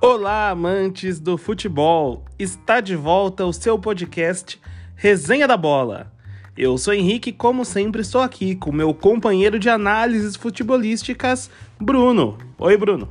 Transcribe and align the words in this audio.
Olá, 0.00 0.50
amantes 0.50 1.18
do 1.18 1.36
futebol! 1.36 2.24
Está 2.38 2.80
de 2.80 2.94
volta 2.94 3.44
o 3.44 3.52
seu 3.52 3.76
podcast 3.76 4.60
Resenha 4.94 5.48
da 5.48 5.56
Bola. 5.56 6.12
Eu 6.56 6.78
sou 6.78 6.94
Henrique 6.94 7.32
como 7.32 7.64
sempre, 7.64 8.02
estou 8.02 8.20
aqui 8.20 8.54
com 8.54 8.70
meu 8.70 8.94
companheiro 8.94 9.58
de 9.58 9.68
análises 9.68 10.36
futebolísticas, 10.36 11.50
Bruno. 11.80 12.38
Oi, 12.58 12.76
Bruno. 12.76 13.08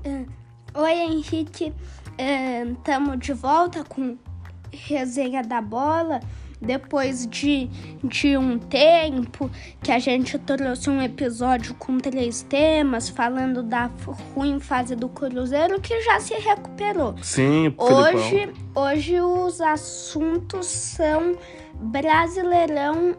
Oi, 0.73 0.93
Henrique. 0.93 1.73
Estamos 2.17 3.19
de 3.19 3.33
volta 3.33 3.83
com 3.83 4.17
Resenha 4.71 5.43
da 5.43 5.59
Bola. 5.59 6.21
Depois 6.61 7.27
de, 7.27 7.69
de 8.03 8.37
um 8.37 8.57
tempo 8.57 9.49
que 9.81 9.91
a 9.91 9.99
gente 9.99 10.37
trouxe 10.39 10.89
um 10.89 11.01
episódio 11.01 11.73
com 11.75 11.97
três 11.97 12.41
temas, 12.41 13.09
falando 13.09 13.61
da 13.61 13.89
ruim 14.33 14.59
fase 14.59 14.95
do 14.95 15.07
Cruzeiro, 15.07 15.79
que 15.79 16.01
já 16.01 16.19
se 16.19 16.33
recuperou. 16.33 17.15
Sim, 17.21 17.73
Hoje, 17.77 18.51
hoje 18.75 19.21
os 19.21 19.61
assuntos 19.61 20.65
são 20.65 21.35
Brasileirão, 21.79 23.15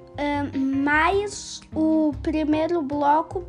mais 0.57 1.61
o 1.75 2.13
primeiro 2.23 2.83
bloco 2.83 3.45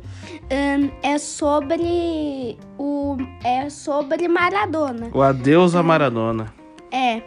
é 1.02 1.18
sobre 1.18 2.56
o 2.78 3.16
é 3.44 3.68
sobre 3.68 4.28
Maradona. 4.28 5.10
O 5.12 5.20
adeus 5.20 5.74
a 5.74 5.82
Maradona. 5.82 6.52
É. 6.92 7.22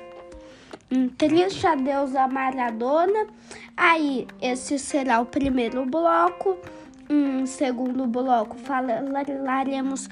Um 0.92 1.10
triste 1.10 1.66
adeus 1.66 2.16
a 2.16 2.28
Maradona. 2.28 3.28
Aí, 3.76 4.28
esse 4.42 4.78
será 4.78 5.20
o 5.20 5.26
primeiro 5.26 5.86
bloco. 5.86 6.58
Um 7.10 7.46
segundo 7.46 8.08
bloco 8.08 8.58
falaremos 8.58 10.10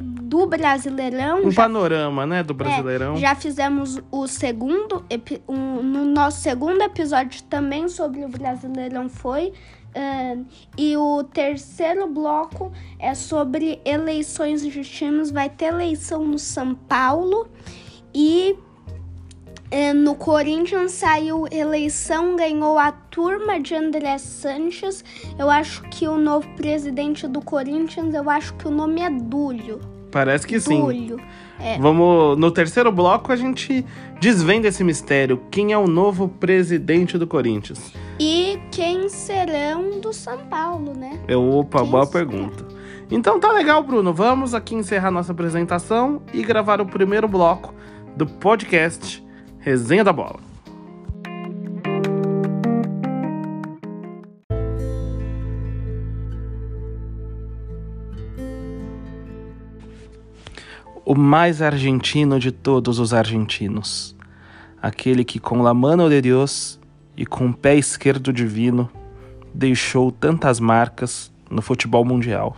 do 0.00 0.46
Brasileirão. 0.46 1.44
Um 1.44 1.50
já, 1.50 1.62
panorama, 1.62 2.26
né, 2.26 2.42
do 2.42 2.54
Brasileirão. 2.54 3.14
É, 3.14 3.16
já 3.18 3.34
fizemos 3.34 4.00
o 4.10 4.26
segundo, 4.26 5.04
um, 5.46 5.82
no 5.82 6.04
nosso 6.04 6.40
segundo 6.40 6.80
episódio 6.82 7.42
também 7.44 7.88
sobre 7.88 8.24
o 8.24 8.28
Brasileirão 8.28 9.08
foi. 9.08 9.52
Uh, 9.88 10.44
e 10.76 10.96
o 10.96 11.24
terceiro 11.24 12.06
bloco 12.06 12.72
é 12.98 13.14
sobre 13.14 13.80
eleições 13.84 14.62
de 14.62 14.82
times. 14.82 15.30
Vai 15.30 15.48
ter 15.48 15.66
eleição 15.66 16.24
no 16.24 16.38
São 16.38 16.74
Paulo 16.74 17.48
e 18.14 18.50
é, 18.50 18.67
no 19.94 20.14
Corinthians 20.14 20.92
saiu 20.92 21.46
eleição, 21.50 22.36
ganhou 22.36 22.78
a 22.78 22.90
turma 22.90 23.60
de 23.60 23.74
André 23.74 24.16
Sanches. 24.18 25.04
Eu 25.38 25.50
acho 25.50 25.82
que 25.90 26.08
o 26.08 26.16
novo 26.16 26.48
presidente 26.56 27.26
do 27.26 27.40
Corinthians, 27.42 28.14
eu 28.14 28.30
acho 28.30 28.54
que 28.54 28.66
o 28.66 28.70
nome 28.70 29.00
é 29.02 29.10
Dúlio. 29.10 29.80
Parece 30.10 30.46
que 30.46 30.58
Dúlio. 30.58 31.18
sim. 31.18 31.24
É. 31.60 31.76
Vamos 31.78 32.38
no 32.38 32.50
terceiro 32.50 32.90
bloco 32.92 33.32
a 33.32 33.36
gente 33.36 33.84
desvenda 34.20 34.68
esse 34.68 34.82
mistério. 34.82 35.42
Quem 35.50 35.72
é 35.72 35.78
o 35.78 35.86
novo 35.86 36.28
presidente 36.28 37.18
do 37.18 37.26
Corinthians? 37.26 37.92
E 38.18 38.58
quem 38.70 39.08
serão 39.08 40.00
do 40.00 40.12
São 40.12 40.38
Paulo, 40.46 40.94
né? 40.94 41.20
É, 41.26 41.36
opa, 41.36 41.82
quem 41.82 41.90
boa 41.90 42.06
será? 42.06 42.24
pergunta. 42.24 42.64
Então 43.10 43.40
tá 43.40 43.52
legal, 43.52 43.82
Bruno. 43.82 44.12
Vamos 44.14 44.54
aqui 44.54 44.74
encerrar 44.74 45.10
nossa 45.10 45.32
apresentação 45.32 46.22
e 46.32 46.42
gravar 46.42 46.80
o 46.80 46.86
primeiro 46.86 47.26
bloco 47.26 47.74
do 48.16 48.26
podcast 48.26 49.26
Resenha 49.60 50.04
da 50.04 50.12
Bola. 50.12 50.40
O 61.04 61.14
mais 61.14 61.60
argentino 61.60 62.38
de 62.38 62.52
todos 62.52 62.98
os 62.98 63.12
argentinos. 63.12 64.14
Aquele 64.80 65.24
que 65.24 65.40
com 65.40 65.62
la 65.62 65.74
mano 65.74 66.08
de 66.08 66.20
Deus 66.20 66.78
e 67.16 67.26
com 67.26 67.48
o 67.48 67.54
pé 67.54 67.74
esquerdo 67.76 68.32
divino 68.32 68.88
deixou 69.52 70.12
tantas 70.12 70.60
marcas 70.60 71.32
no 71.50 71.60
futebol 71.60 72.04
mundial. 72.04 72.56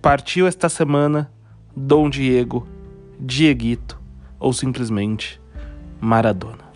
Partiu 0.00 0.46
esta 0.46 0.68
semana 0.68 1.30
Dom 1.76 2.08
Diego, 2.08 2.66
Dieguito, 3.20 4.05
ou 4.38 4.52
simplesmente 4.52 5.40
Maradona. 6.00 6.66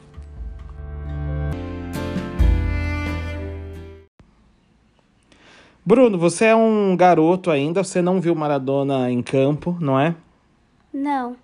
Bruno, 5.84 6.18
você 6.18 6.46
é 6.46 6.54
um 6.54 6.96
garoto 6.96 7.50
ainda, 7.50 7.82
você 7.82 8.00
não 8.00 8.20
viu 8.20 8.34
Maradona 8.34 9.10
em 9.10 9.22
campo, 9.22 9.76
não 9.80 9.98
é? 9.98 10.14
Não. 10.92 11.36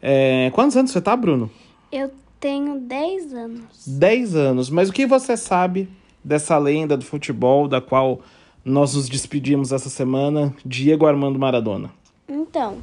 É, 0.00 0.50
quantos 0.54 0.76
anos 0.76 0.90
você 0.90 1.00
tá, 1.00 1.16
Bruno? 1.16 1.50
Eu 1.90 2.10
tenho 2.38 2.78
10 2.80 3.34
anos. 3.34 3.86
10 3.86 4.36
anos, 4.36 4.70
mas 4.70 4.88
o 4.88 4.92
que 4.92 5.06
você 5.06 5.36
sabe 5.36 5.88
dessa 6.22 6.56
lenda 6.58 6.96
do 6.96 7.04
futebol 7.04 7.66
da 7.66 7.80
qual 7.80 8.20
nós 8.64 8.94
nos 8.94 9.08
despedimos 9.08 9.72
essa 9.72 9.88
semana, 9.88 10.54
Diego 10.64 11.06
Armando 11.06 11.38
Maradona? 11.38 11.90
Então, 12.28 12.78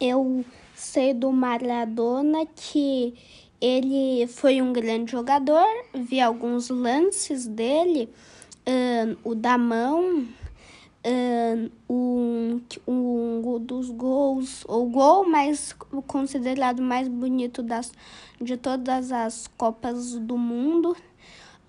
eu 0.00 0.44
sei 0.82 1.14
do 1.14 1.30
Maradona 1.30 2.44
que 2.44 3.14
ele 3.60 4.26
foi 4.26 4.60
um 4.60 4.72
grande 4.72 5.12
jogador, 5.12 5.64
vi 5.94 6.20
alguns 6.20 6.68
lances 6.68 7.46
dele, 7.46 8.08
um, 8.66 9.30
o 9.30 9.34
da 9.36 9.56
mão, 9.56 10.26
um, 11.06 11.70
um, 11.88 12.60
um 12.86 13.58
dos 13.60 13.90
gols, 13.90 14.64
o 14.66 14.86
gol 14.86 15.24
mais 15.24 15.72
considerado 16.08 16.82
mais 16.82 17.06
bonito 17.06 17.62
das, 17.62 17.92
de 18.40 18.56
todas 18.56 19.12
as 19.12 19.48
Copas 19.56 20.16
do 20.16 20.36
Mundo. 20.36 20.96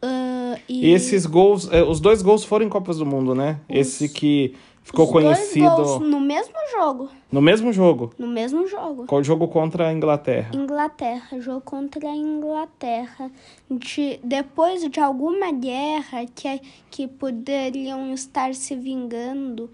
Uh, 0.02 0.60
e... 0.68 0.88
e 0.88 0.92
esses 0.92 1.28
gols, 1.28 1.70
eh, 1.72 1.84
os 1.84 2.00
dois 2.00 2.22
gols 2.24 2.44
foram 2.44 2.66
em 2.66 2.70
Copas 2.70 2.98
do 2.98 3.06
Mundo, 3.06 3.36
né? 3.36 3.60
Esse 3.70 4.10
que 4.10 4.56
Ficou 4.84 5.06
Os 5.06 5.12
conhecido. 5.12 5.76
Dois 5.76 5.88
gols 5.88 6.02
no 6.02 6.20
mesmo 6.20 6.54
jogo. 6.72 7.10
No 7.32 7.42
mesmo 7.42 7.72
jogo? 7.72 8.12
No 8.18 8.28
mesmo 8.28 8.68
jogo. 8.68 9.06
Qual 9.08 9.24
jogo 9.24 9.48
contra 9.48 9.88
a 9.88 9.94
Inglaterra? 9.94 10.52
Inglaterra, 10.54 11.40
jogo 11.40 11.62
contra 11.62 12.10
a 12.10 12.16
Inglaterra. 12.16 13.32
De, 13.70 14.20
depois 14.24 14.88
de 14.88 15.00
alguma 15.00 15.52
guerra 15.52 16.26
que, 16.36 16.62
que 16.92 17.08
poderiam 17.08 18.14
estar 18.14 18.54
se 18.54 18.76
vingando 18.76 19.70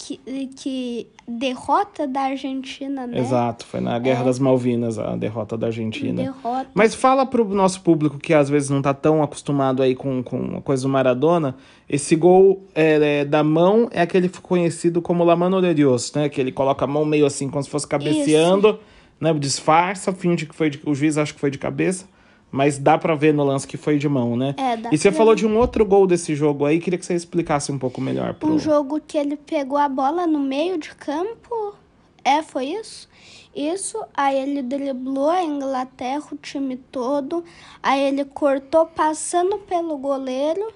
que, 0.00 0.18
que 0.56 1.06
derrota 1.28 2.06
da 2.06 2.22
Argentina, 2.22 3.06
né? 3.06 3.18
Exato, 3.18 3.66
foi 3.66 3.80
na 3.80 3.98
Guerra 3.98 4.22
é. 4.22 4.24
das 4.24 4.38
Malvinas 4.38 4.98
a 4.98 5.14
derrota 5.14 5.58
da 5.58 5.66
Argentina. 5.66 6.22
Derrota. 6.22 6.70
Mas 6.72 6.94
fala 6.94 7.26
pro 7.26 7.44
nosso 7.44 7.82
público 7.82 8.18
que 8.18 8.32
às 8.32 8.48
vezes 8.48 8.70
não 8.70 8.80
tá 8.80 8.94
tão 8.94 9.22
acostumado 9.22 9.82
aí 9.82 9.94
com, 9.94 10.22
com 10.22 10.56
a 10.56 10.62
coisa 10.62 10.84
do 10.84 10.88
Maradona, 10.88 11.54
esse 11.86 12.16
gol 12.16 12.66
é, 12.74 13.20
é, 13.20 13.24
da 13.26 13.44
mão 13.44 13.88
é 13.90 14.00
aquele 14.00 14.30
conhecido 14.30 15.02
como 15.02 15.22
La 15.22 15.36
Mano 15.36 15.60
de 15.60 15.74
Dios, 15.74 16.14
né? 16.14 16.30
Que 16.30 16.40
ele 16.40 16.50
coloca 16.50 16.86
a 16.86 16.88
mão 16.88 17.04
meio 17.04 17.26
assim, 17.26 17.50
como 17.50 17.62
se 17.62 17.68
fosse 17.68 17.86
cabeceando, 17.86 18.68
Isso. 18.68 18.78
né? 19.20 19.34
Disfarça, 19.34 20.14
finge 20.14 20.46
que 20.46 20.54
foi 20.54 20.70
de, 20.70 20.80
o 20.86 20.94
juiz 20.94 21.18
acha 21.18 21.34
que 21.34 21.40
foi 21.40 21.50
de 21.50 21.58
cabeça. 21.58 22.06
Mas 22.50 22.78
dá 22.78 22.98
para 22.98 23.14
ver 23.14 23.32
no 23.32 23.44
lance 23.44 23.66
que 23.66 23.76
foi 23.76 23.96
de 23.98 24.08
mão, 24.08 24.36
né? 24.36 24.54
É, 24.56 24.76
dá 24.76 24.90
e 24.92 24.98
você 24.98 25.12
falou 25.12 25.34
de 25.34 25.46
um 25.46 25.56
outro 25.56 25.84
gol 25.84 26.06
desse 26.06 26.34
jogo 26.34 26.64
aí, 26.64 26.80
queria 26.80 26.98
que 26.98 27.06
você 27.06 27.14
explicasse 27.14 27.70
um 27.70 27.78
pouco 27.78 28.00
melhor. 28.00 28.34
Pro... 28.34 28.52
Um 28.52 28.58
jogo 28.58 29.00
que 29.00 29.16
ele 29.16 29.36
pegou 29.36 29.78
a 29.78 29.88
bola 29.88 30.26
no 30.26 30.40
meio 30.40 30.76
de 30.78 30.94
campo. 30.94 31.74
É, 32.24 32.42
foi 32.42 32.66
isso? 32.66 33.08
Isso, 33.54 34.00
aí 34.14 34.38
ele 34.38 34.62
driblou 34.62 35.28
a 35.28 35.42
Inglaterra, 35.42 36.24
o 36.32 36.36
time 36.36 36.76
todo. 36.76 37.44
Aí 37.82 38.00
ele 38.00 38.24
cortou 38.24 38.86
passando 38.86 39.58
pelo 39.58 39.96
goleiro. 39.96 40.72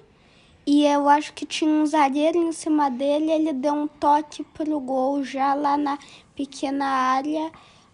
E 0.67 0.85
eu 0.85 1.07
acho 1.07 1.33
que 1.33 1.45
tinha 1.45 1.69
um 1.69 1.85
zagueiro 1.85 2.37
em 2.37 2.51
cima 2.51 2.89
dele. 2.89 3.31
Ele 3.31 3.53
deu 3.53 3.73
um 3.73 3.87
toque 3.87 4.43
pro 4.43 4.79
gol 4.79 5.23
já 5.23 5.53
lá 5.53 5.77
na 5.77 5.97
pequena 6.35 6.85
área 6.85 7.51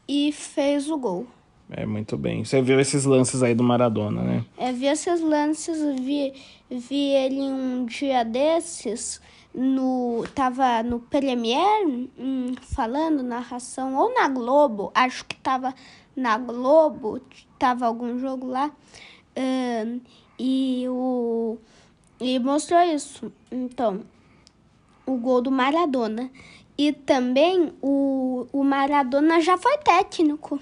e 0.08 0.32
fez 0.32 0.90
o 0.90 0.98
gol. 0.98 1.28
É, 1.74 1.86
muito 1.86 2.18
bem. 2.18 2.44
Você 2.44 2.62
viu 2.62 2.80
esses 2.82 3.06
lances 3.06 3.42
aí 3.42 3.56
do 3.56 3.64
Maradona, 3.64 4.22
né? 4.22 4.46
É, 4.58 4.74
vi 4.74 4.88
esses 4.88 5.22
lances, 5.22 5.78
vi, 6.02 6.34
vi 6.70 7.14
ele 7.14 7.40
um 7.40 7.86
dia 7.86 8.26
desses, 8.26 9.22
no 9.56 10.26
tava 10.36 10.84
no 10.84 11.00
Premiere, 11.00 12.12
hum, 12.20 12.54
falando, 12.62 13.24
narração, 13.24 13.96
ou 13.96 14.14
na 14.14 14.28
Globo, 14.28 14.92
acho 14.94 15.24
que 15.24 15.38
tava 15.38 15.74
na 16.14 16.38
Globo, 16.38 17.22
tava 17.58 17.86
algum 17.86 18.20
jogo 18.20 18.48
lá, 18.48 18.70
hum, 19.38 20.02
e, 20.38 20.86
o, 20.90 21.58
e 22.20 22.38
mostrou 22.38 22.82
isso. 22.82 23.32
Então, 23.50 24.02
o 25.06 25.16
gol 25.16 25.42
do 25.42 25.52
Maradona. 25.52 26.30
E 26.78 26.92
também 26.92 27.74
o, 27.82 28.48
o 28.52 28.64
Maradona 28.64 29.40
já 29.40 29.58
foi 29.58 29.78
técnico. 29.78 30.60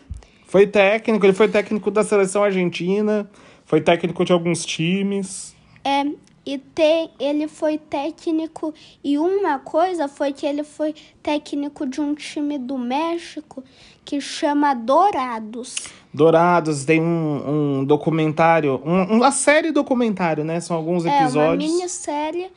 Foi 0.49 0.65
técnico, 0.65 1.23
ele 1.23 1.33
foi 1.33 1.47
técnico 1.47 1.91
da 1.91 2.03
seleção 2.03 2.43
argentina, 2.43 3.29
foi 3.65 3.81
técnico 3.81 4.25
de 4.25 4.33
alguns 4.33 4.65
times. 4.65 5.55
É, 5.85 6.03
e 6.43 6.57
tem, 6.57 7.11
ele 7.19 7.47
foi 7.47 7.77
técnico 7.77 8.73
e 9.03 9.19
uma 9.19 9.59
coisa 9.59 10.07
foi 10.07 10.33
que 10.33 10.47
ele 10.47 10.63
foi 10.63 10.95
técnico 11.21 11.85
de 11.85 12.01
um 12.01 12.15
time 12.15 12.57
do 12.57 12.79
México 12.79 13.63
que 14.03 14.19
chama 14.19 14.73
Dourados. 14.73 15.75
Dourados 16.11 16.83
tem 16.83 16.99
um, 16.99 17.79
um 17.79 17.85
documentário, 17.85 18.81
um, 18.83 19.17
uma 19.17 19.31
série 19.31 19.71
documentário, 19.71 20.43
né? 20.43 20.59
São 20.59 20.75
alguns 20.75 21.05
episódios. 21.05 21.35
É 21.35 21.47
uma 21.47 21.55
minissérie 21.57 22.49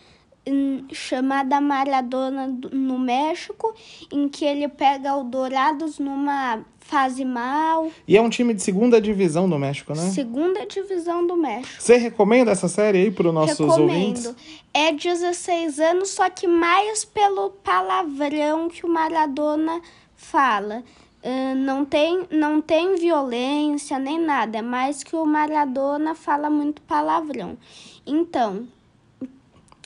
chamada 0.92 1.60
Maradona 1.60 2.48
no 2.72 2.98
México, 2.98 3.74
em 4.10 4.28
que 4.28 4.44
ele 4.44 4.66
pega 4.68 5.16
o 5.16 5.22
Dourados 5.22 5.98
numa 5.98 6.64
fase 6.80 7.24
mal. 7.24 7.90
E 8.06 8.16
é 8.16 8.20
um 8.20 8.28
time 8.28 8.52
de 8.52 8.62
segunda 8.62 9.00
divisão 9.00 9.48
do 9.48 9.58
México, 9.58 9.94
né? 9.94 10.10
Segunda 10.10 10.66
divisão 10.66 11.26
do 11.26 11.36
México. 11.36 11.80
Você 11.80 11.96
recomenda 11.96 12.50
essa 12.50 12.68
série 12.68 12.98
aí 12.98 13.10
para 13.10 13.28
os 13.28 13.34
nossos 13.34 13.58
Recomendo. 13.58 13.82
ouvintes? 13.82 14.34
É 14.74 14.92
16 14.92 15.78
anos, 15.78 16.10
só 16.10 16.28
que 16.28 16.48
mais 16.48 17.04
pelo 17.04 17.50
palavrão 17.50 18.68
que 18.68 18.84
o 18.84 18.88
Maradona 18.88 19.80
fala. 20.16 20.82
Uh, 21.22 21.54
não, 21.54 21.84
tem, 21.84 22.26
não 22.32 22.60
tem 22.60 22.96
violência 22.96 23.96
nem 23.96 24.18
nada, 24.18 24.58
é 24.58 24.62
mais 24.62 25.04
que 25.04 25.14
o 25.14 25.24
Maradona 25.24 26.16
fala 26.16 26.50
muito 26.50 26.82
palavrão. 26.82 27.56
Então, 28.04 28.66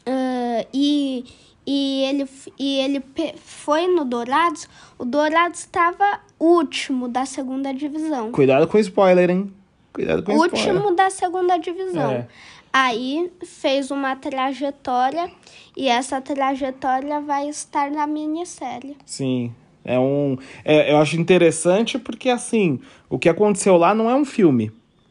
uh, 0.06 0.66
e 0.72 1.24
e 1.66 2.04
ele, 2.04 2.28
e 2.56 2.78
ele 2.78 3.04
foi 3.36 3.88
no 3.88 4.04
Dourados, 4.04 4.68
o 4.96 5.04
Dourados 5.04 5.60
estava 5.60 6.20
último 6.38 7.08
da 7.08 7.26
segunda 7.26 7.74
divisão. 7.74 8.30
Cuidado 8.30 8.68
com 8.68 8.76
o 8.76 8.80
spoiler, 8.80 9.30
hein? 9.30 9.52
Cuidado 9.92 10.22
com 10.22 10.32
último 10.32 10.58
spoiler. 10.60 10.94
da 10.94 11.10
segunda 11.10 11.56
divisão. 11.56 12.12
É. 12.12 12.28
Aí 12.72 13.32
fez 13.44 13.90
uma 13.90 14.14
trajetória 14.14 15.28
e 15.76 15.88
essa 15.88 16.20
trajetória 16.20 17.20
vai 17.20 17.48
estar 17.48 17.90
na 17.90 18.06
minissérie. 18.06 18.96
Sim. 19.04 19.52
É 19.84 19.98
um. 19.98 20.36
É, 20.64 20.92
eu 20.92 20.98
acho 20.98 21.18
interessante 21.18 21.98
porque, 21.98 22.28
assim, 22.28 22.80
o 23.08 23.18
que 23.18 23.28
aconteceu 23.28 23.76
lá 23.76 23.94
não 23.94 24.10
é 24.10 24.14
um 24.14 24.24
filme. 24.24 24.70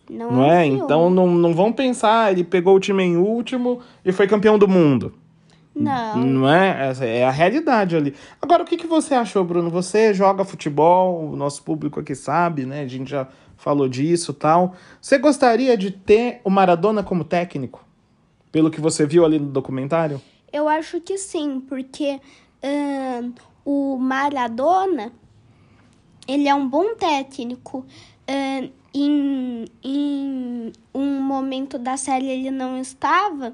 Não, 0.10 0.32
não 0.32 0.46
é? 0.46 0.66
Então 0.66 1.10
não, 1.10 1.28
não 1.28 1.54
vão 1.54 1.72
pensar, 1.74 2.32
ele 2.32 2.44
pegou 2.44 2.76
o 2.76 2.80
time 2.80 3.04
em 3.04 3.18
último 3.18 3.82
e 4.04 4.12
foi 4.12 4.28
campeão 4.28 4.58
do 4.58 4.68
mundo. 4.68 5.14
Não. 5.76 6.18
Não 6.18 6.50
é? 6.50 6.90
Essa 6.90 7.06
é 7.06 7.26
a 7.26 7.32
realidade 7.32 7.98
ali. 7.98 8.16
Agora, 8.42 8.64
o 8.64 8.66
que, 8.66 8.78
que 8.78 8.88
você 8.88 9.14
achou, 9.14 9.44
Bruno? 9.44 9.70
Você 9.70 10.14
joga 10.14 10.46
futebol, 10.46 11.32
o 11.32 11.36
nosso 11.36 11.62
público 11.64 12.00
aqui 12.00 12.16
sabe, 12.16 12.66
né? 12.66 12.82
A 12.82 12.88
gente 12.88 13.10
já 13.10 13.28
falou 13.58 13.90
disso 13.90 14.34
tal. 14.34 14.74
Você 15.02 15.18
gostaria 15.18 15.78
de 15.78 15.92
ter 15.92 16.40
o 16.46 16.50
Maradona 16.50 17.04
como 17.04 17.26
técnico? 17.26 17.84
Pelo 18.52 18.72
que 18.72 18.80
você 18.80 19.06
viu 19.06 19.26
ali 19.26 19.38
no 19.38 19.48
documentário? 19.48 20.22
Eu 20.52 20.70
acho 20.70 21.02
que 21.02 21.18
sim, 21.18 21.60
porque 21.60 22.22
o 23.66 23.98
Maradona, 23.98 25.12
ele 26.26 26.48
é 26.48 26.56
um 26.56 26.70
bom 26.70 26.96
técnico. 26.96 27.86
Em, 29.02 29.66
em 29.84 30.72
um 30.94 31.22
momento 31.22 31.78
da 31.78 31.98
série 31.98 32.28
ele 32.28 32.52
não 32.52 32.80
estava, 32.80 33.54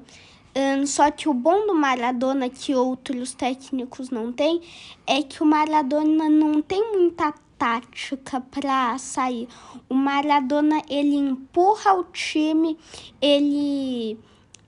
um, 0.54 0.86
só 0.86 1.10
que 1.10 1.28
o 1.28 1.34
bom 1.34 1.66
do 1.66 1.74
Maradona, 1.74 2.48
que 2.48 2.74
outros 2.74 3.32
técnicos 3.32 4.10
não 4.10 4.30
têm, 4.32 4.60
é 5.06 5.22
que 5.22 5.42
o 5.42 5.46
Maradona 5.46 6.28
não 6.28 6.60
tem 6.60 6.92
muita 6.92 7.32
tática 7.56 8.40
para 8.40 8.98
sair. 8.98 9.48
O 9.88 9.94
Maradona 9.94 10.82
ele 10.90 11.16
empurra 11.16 11.94
o 11.94 12.04
time, 12.04 12.78
ele 13.20 14.18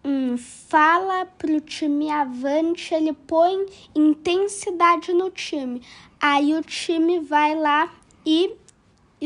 hum, 0.02 0.36
fala 0.38 1.26
pro 1.26 1.60
time 1.60 2.10
avante, 2.10 2.94
ele 2.94 3.12
põe 3.12 3.66
intensidade 3.94 5.12
no 5.12 5.30
time. 5.30 5.82
Aí 6.18 6.54
o 6.54 6.62
time 6.62 7.20
vai 7.20 7.54
lá 7.54 7.92
e 8.24 8.54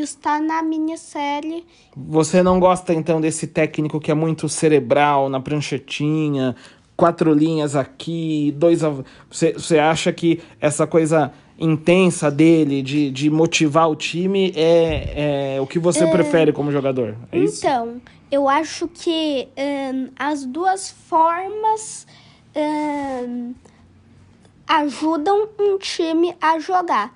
está 0.01 0.41
na 0.41 0.63
minissérie. 0.63 1.65
Você 1.97 2.43
não 2.43 2.59
gosta 2.59 2.93
então 2.95 3.21
desse 3.21 3.47
técnico 3.47 4.01
que 4.01 4.11
é 4.11 4.15
muito 4.15 4.49
cerebral 4.49 5.29
na 5.29 5.41
pranchetinha, 5.41 6.55
quatro 6.97 7.33
linhas 7.33 7.77
aqui, 7.77 8.55
dois. 8.57 8.83
Você, 9.31 9.53
você 9.53 9.79
acha 9.79 10.13
que 10.13 10.41
essa 10.61 10.87
coisa 10.87 11.33
intensa 11.59 12.31
dele 12.31 12.83
de, 12.83 13.11
de 13.11 13.29
motivar 13.29 13.91
o 13.91 13.97
time 13.97 14.53
é, 14.55 15.57
é 15.57 15.61
o 15.61 15.67
que 15.67 15.79
você 15.79 16.05
é... 16.05 16.11
prefere 16.11 16.53
como 16.53 16.71
jogador? 16.71 17.17
É 17.33 17.39
então, 17.39 17.97
isso? 17.97 18.03
eu 18.31 18.49
acho 18.49 18.89
que 18.89 19.49
um, 19.57 20.09
as 20.19 20.45
duas 20.45 20.91
formas. 20.91 22.07
Um, 22.57 23.55
ajudam 24.69 25.49
um 25.59 25.79
time 25.79 26.37
a 26.41 26.59
jogar 26.59 27.15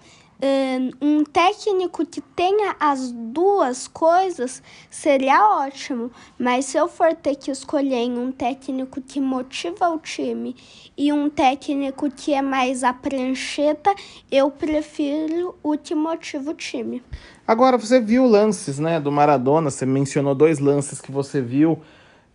um 1.00 1.22
técnico 1.22 2.04
que 2.04 2.20
tenha 2.20 2.74
as 2.80 3.12
duas 3.12 3.86
coisas 3.86 4.62
seria 4.90 5.64
ótimo, 5.64 6.10
mas 6.36 6.64
se 6.66 6.76
eu 6.76 6.88
for 6.88 7.14
ter 7.14 7.36
que 7.36 7.50
escolher 7.50 8.10
um 8.10 8.32
técnico 8.32 9.00
que 9.00 9.20
motiva 9.20 9.88
o 9.88 9.98
time 9.98 10.56
e 10.96 11.12
um 11.12 11.30
técnico 11.30 12.10
que 12.10 12.34
é 12.34 12.42
mais 12.42 12.82
a 12.82 12.92
prancheta, 12.92 13.94
eu 14.30 14.50
prefiro 14.50 15.54
o 15.62 15.78
que 15.78 15.94
motiva 15.94 16.50
o 16.50 16.54
time. 16.54 17.02
Agora, 17.46 17.78
você 17.78 18.00
viu 18.00 18.26
lances 18.26 18.78
né, 18.78 18.98
do 18.98 19.12
Maradona, 19.12 19.70
você 19.70 19.86
mencionou 19.86 20.34
dois 20.34 20.58
lances 20.58 21.00
que 21.00 21.12
você 21.12 21.40
viu. 21.40 21.80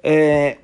É, 0.01 0.57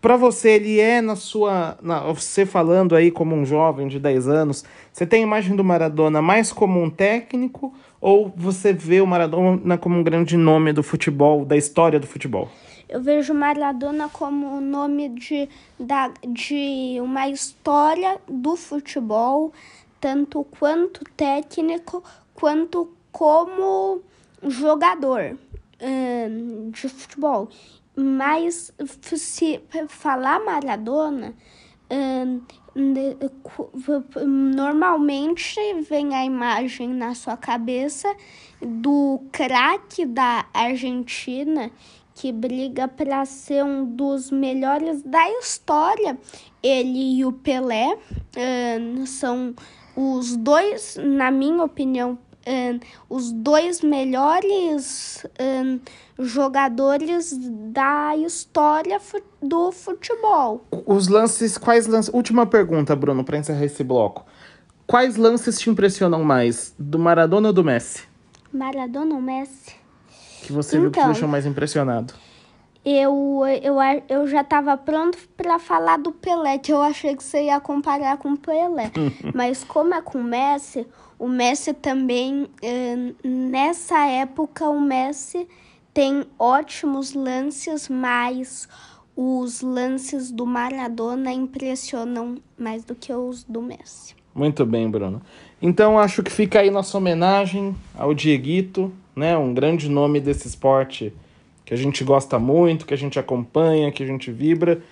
para 0.00 0.16
você, 0.16 0.52
ele 0.52 0.80
é 0.80 1.00
na 1.00 1.14
sua. 1.14 1.76
Na, 1.82 2.00
você 2.12 2.46
falando 2.46 2.96
aí 2.96 3.10
como 3.10 3.34
um 3.34 3.44
jovem 3.44 3.86
de 3.86 3.98
10 3.98 4.28
anos, 4.28 4.64
você 4.92 5.06
tem 5.06 5.20
a 5.20 5.26
imagem 5.26 5.54
do 5.54 5.62
Maradona 5.62 6.22
mais 6.22 6.52
como 6.52 6.82
um 6.82 6.88
técnico 6.88 7.74
ou 8.00 8.32
você 8.34 8.72
vê 8.72 9.00
o 9.00 9.06
Maradona 9.06 9.76
como 9.76 9.98
um 9.98 10.02
grande 10.02 10.36
nome 10.36 10.72
do 10.72 10.82
futebol, 10.82 11.44
da 11.44 11.56
história 11.56 12.00
do 12.00 12.06
futebol? 12.06 12.48
Eu 12.88 13.00
vejo 13.00 13.34
Maradona 13.34 14.08
como 14.08 14.56
o 14.56 14.60
nome 14.60 15.10
de, 15.10 15.48
da, 15.78 16.10
de 16.26 16.96
uma 17.00 17.28
história 17.28 18.18
do 18.28 18.56
futebol, 18.56 19.52
tanto 20.00 20.44
quanto 20.58 21.04
técnico, 21.16 22.02
quanto 22.34 22.90
como 23.12 24.00
jogador 24.42 25.36
hum, 25.80 26.70
de 26.70 26.88
futebol. 26.88 27.48
Mas 28.02 28.72
se 29.16 29.60
falar 29.88 30.42
Maradona, 30.42 31.34
normalmente 34.26 35.60
vem 35.88 36.14
a 36.14 36.24
imagem 36.24 36.88
na 36.94 37.14
sua 37.14 37.36
cabeça 37.36 38.08
do 38.62 39.20
craque 39.30 40.06
da 40.06 40.46
Argentina 40.54 41.70
que 42.14 42.32
briga 42.32 42.88
para 42.88 43.24
ser 43.24 43.64
um 43.64 43.84
dos 43.84 44.30
melhores 44.30 45.02
da 45.02 45.28
história. 45.38 46.18
Ele 46.62 47.18
e 47.18 47.24
o 47.24 47.32
Pelé 47.32 47.98
são 49.06 49.54
os 49.96 50.36
dois, 50.36 50.96
na 51.02 51.30
minha 51.30 51.64
opinião, 51.64 52.18
um, 52.46 52.80
os 53.08 53.32
dois 53.32 53.80
melhores 53.80 55.26
um, 55.40 55.80
jogadores 56.18 57.36
da 57.72 58.16
história 58.16 59.00
do 59.42 59.72
futebol. 59.72 60.64
Os 60.86 61.08
lances, 61.08 61.58
quais 61.58 61.86
lances? 61.86 62.12
Última 62.12 62.46
pergunta, 62.46 62.94
Bruno, 62.96 63.24
para 63.24 63.38
encerrar 63.38 63.64
esse 63.64 63.84
bloco. 63.84 64.24
Quais 64.86 65.16
lances 65.16 65.58
te 65.58 65.70
impressionam 65.70 66.24
mais, 66.24 66.74
do 66.78 66.98
Maradona 66.98 67.48
ou 67.48 67.54
do 67.54 67.62
Messi? 67.62 68.02
Maradona 68.52 69.14
ou 69.14 69.20
Messi? 69.20 69.76
Que 70.42 70.52
você 70.52 70.76
então, 70.76 70.80
viu 70.80 70.90
que 70.90 70.96
te 70.96 71.00
então, 71.00 71.12
deixou 71.12 71.28
mais 71.28 71.46
impressionado? 71.46 72.14
Eu, 72.84 73.42
eu, 73.62 73.76
eu 74.08 74.26
já 74.26 74.40
estava 74.40 74.76
pronto 74.76 75.18
para 75.36 75.58
falar 75.58 75.98
do 75.98 76.12
Pelé, 76.12 76.56
que 76.58 76.72
eu 76.72 76.80
achei 76.80 77.14
que 77.14 77.22
você 77.22 77.44
ia 77.44 77.60
comparar 77.60 78.16
com 78.16 78.32
o 78.32 78.38
Pelé. 78.38 78.90
Mas 79.34 79.62
como 79.62 79.94
é 79.94 80.00
com 80.00 80.18
o 80.18 80.24
Messi, 80.24 80.86
o 81.18 81.28
Messi 81.28 81.74
também, 81.74 82.48
eh, 82.62 83.12
nessa 83.22 84.06
época, 84.06 84.66
o 84.68 84.80
Messi 84.80 85.46
tem 85.92 86.24
ótimos 86.38 87.12
lances, 87.12 87.88
mas 87.90 88.66
os 89.14 89.60
lances 89.60 90.30
do 90.30 90.46
Maradona 90.46 91.30
impressionam 91.30 92.36
mais 92.56 92.84
do 92.84 92.94
que 92.94 93.12
os 93.12 93.44
do 93.44 93.60
Messi. 93.60 94.14
Muito 94.34 94.64
bem, 94.64 94.88
Bruno. 94.88 95.20
Então 95.60 95.98
acho 95.98 96.22
que 96.22 96.30
fica 96.30 96.60
aí 96.60 96.70
nossa 96.70 96.96
homenagem 96.96 97.76
ao 97.94 98.14
Dieguito, 98.14 98.90
né? 99.14 99.36
Um 99.36 99.52
grande 99.52 99.90
nome 99.90 100.20
desse 100.20 100.48
esporte 100.48 101.12
que 101.70 101.74
a 101.74 101.76
gente 101.76 102.02
gosta 102.02 102.36
muito, 102.36 102.84
que 102.84 102.92
a 102.92 102.96
gente 102.96 103.16
acompanha, 103.16 103.92
que 103.92 104.02
a 104.02 104.06
gente 104.06 104.28
vibra. 104.32 104.82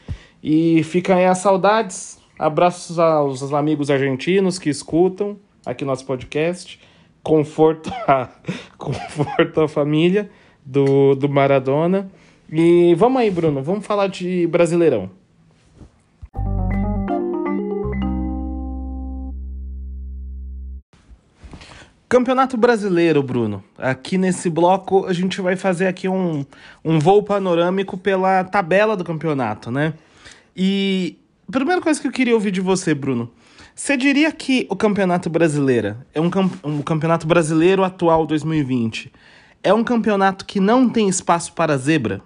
E 0.40 0.84
fica 0.84 1.16
aí 1.16 1.24
as 1.24 1.38
saudades. 1.38 2.20
Abraços 2.38 3.00
aos 3.00 3.52
amigos 3.52 3.90
argentinos 3.90 4.60
que 4.60 4.70
escutam 4.70 5.36
aqui 5.66 5.84
nosso 5.84 6.06
podcast. 6.06 6.78
Conforto 7.20 7.92
a, 8.06 8.28
conforto 8.78 9.60
a 9.60 9.66
família 9.66 10.30
do, 10.64 11.16
do 11.16 11.28
Maradona. 11.28 12.12
E 12.48 12.94
vamos 12.94 13.22
aí, 13.22 13.28
Bruno, 13.28 13.60
vamos 13.60 13.84
falar 13.84 14.06
de 14.06 14.46
Brasileirão. 14.46 15.17
Campeonato 22.08 22.56
Brasileiro, 22.56 23.22
Bruno. 23.22 23.62
Aqui 23.76 24.16
nesse 24.16 24.48
bloco 24.48 25.06
a 25.06 25.12
gente 25.12 25.40
vai 25.40 25.56
fazer 25.56 25.86
aqui 25.86 26.08
um, 26.08 26.44
um 26.84 26.98
voo 26.98 27.22
panorâmico 27.22 27.98
pela 27.98 28.44
tabela 28.44 28.96
do 28.96 29.04
campeonato, 29.04 29.70
né? 29.70 29.92
E 30.56 31.18
a 31.48 31.52
primeira 31.52 31.80
coisa 31.80 32.00
que 32.00 32.08
eu 32.08 32.12
queria 32.12 32.34
ouvir 32.34 32.50
de 32.50 32.60
você, 32.60 32.94
Bruno. 32.94 33.30
Você 33.74 33.96
diria 33.96 34.32
que 34.32 34.66
o 34.68 34.74
Campeonato 34.74 35.30
Brasileiro 35.30 35.96
é 36.12 36.20
um, 36.20 36.30
um 36.64 36.82
Campeonato 36.82 37.28
Brasileiro 37.28 37.84
atual 37.84 38.26
2020 38.26 39.12
é 39.62 39.72
um 39.72 39.84
campeonato 39.84 40.44
que 40.44 40.60
não 40.60 40.88
tem 40.88 41.08
espaço 41.08 41.52
para 41.52 41.76
zebra? 41.76 42.20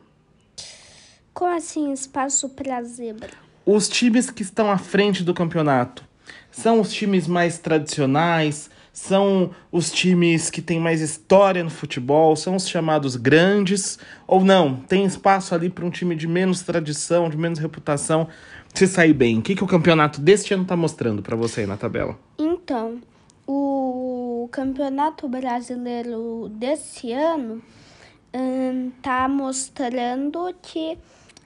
Como 1.33 1.55
assim 1.55 1.93
espaço 1.93 2.49
para 2.49 2.83
zebra? 2.83 3.31
Os 3.65 3.89
times 3.89 4.31
que 4.31 4.43
estão 4.43 4.71
à 4.71 4.79
frente 4.79 5.23
do 5.23 5.33
campeonato 5.33 6.05
são 6.51 6.81
os 6.81 6.93
times 6.93 7.27
mais 7.27 7.59
tradicionais, 7.59 8.71
são 8.93 9.51
os 9.71 9.91
times 9.91 10.51
que 10.51 10.61
têm 10.61 10.79
mais 10.79 11.01
história 11.01 11.65
no 11.65 11.71
futebol, 11.71 12.37
são 12.37 12.57
os 12.57 12.69
chamados 12.69 13.17
grandes, 13.17 13.99
ou 14.27 14.45
não, 14.45 14.77
tem 14.77 15.05
espaço 15.05 15.55
ali 15.55 15.71
para 15.71 15.85
um 15.85 15.91
time 15.91 16.15
de 16.15 16.29
menos 16.29 16.61
tradição, 16.63 17.31
de 17.31 17.37
menos 17.37 17.59
reputação 17.59 18.29
se 18.75 18.87
sair 18.87 19.15
bem. 19.15 19.39
O 19.39 19.43
que, 19.43 19.55
que 19.55 19.65
o 19.65 19.67
campeonato 19.67 20.21
deste 20.21 20.53
ano 20.53 20.65
está 20.65 20.77
mostrando 20.77 21.23
para 21.23 21.35
você 21.35 21.63
aí 21.63 21.67
na 21.67 21.77
tabela? 21.77 22.19
Então, 22.39 23.01
o 23.47 24.49
campeonato 24.53 25.27
brasileiro 25.29 26.51
desse 26.51 27.13
ano 27.13 27.63
está 28.99 29.27
hum, 29.27 29.37
mostrando 29.37 30.55
que 30.61 30.99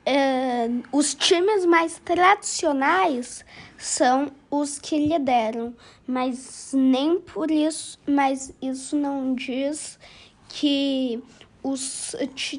hum, 0.06 0.82
os 0.92 1.14
times 1.14 1.64
mais 1.64 2.00
tradicionais 2.04 3.44
são 3.78 4.30
os 4.60 4.78
que 4.78 4.98
lideram, 4.98 5.74
mas 6.06 6.72
nem 6.74 7.20
por 7.20 7.50
isso, 7.50 7.98
mas 8.06 8.52
isso 8.60 8.96
não 8.96 9.34
diz 9.34 9.98
que 10.48 11.22
os 11.62 12.14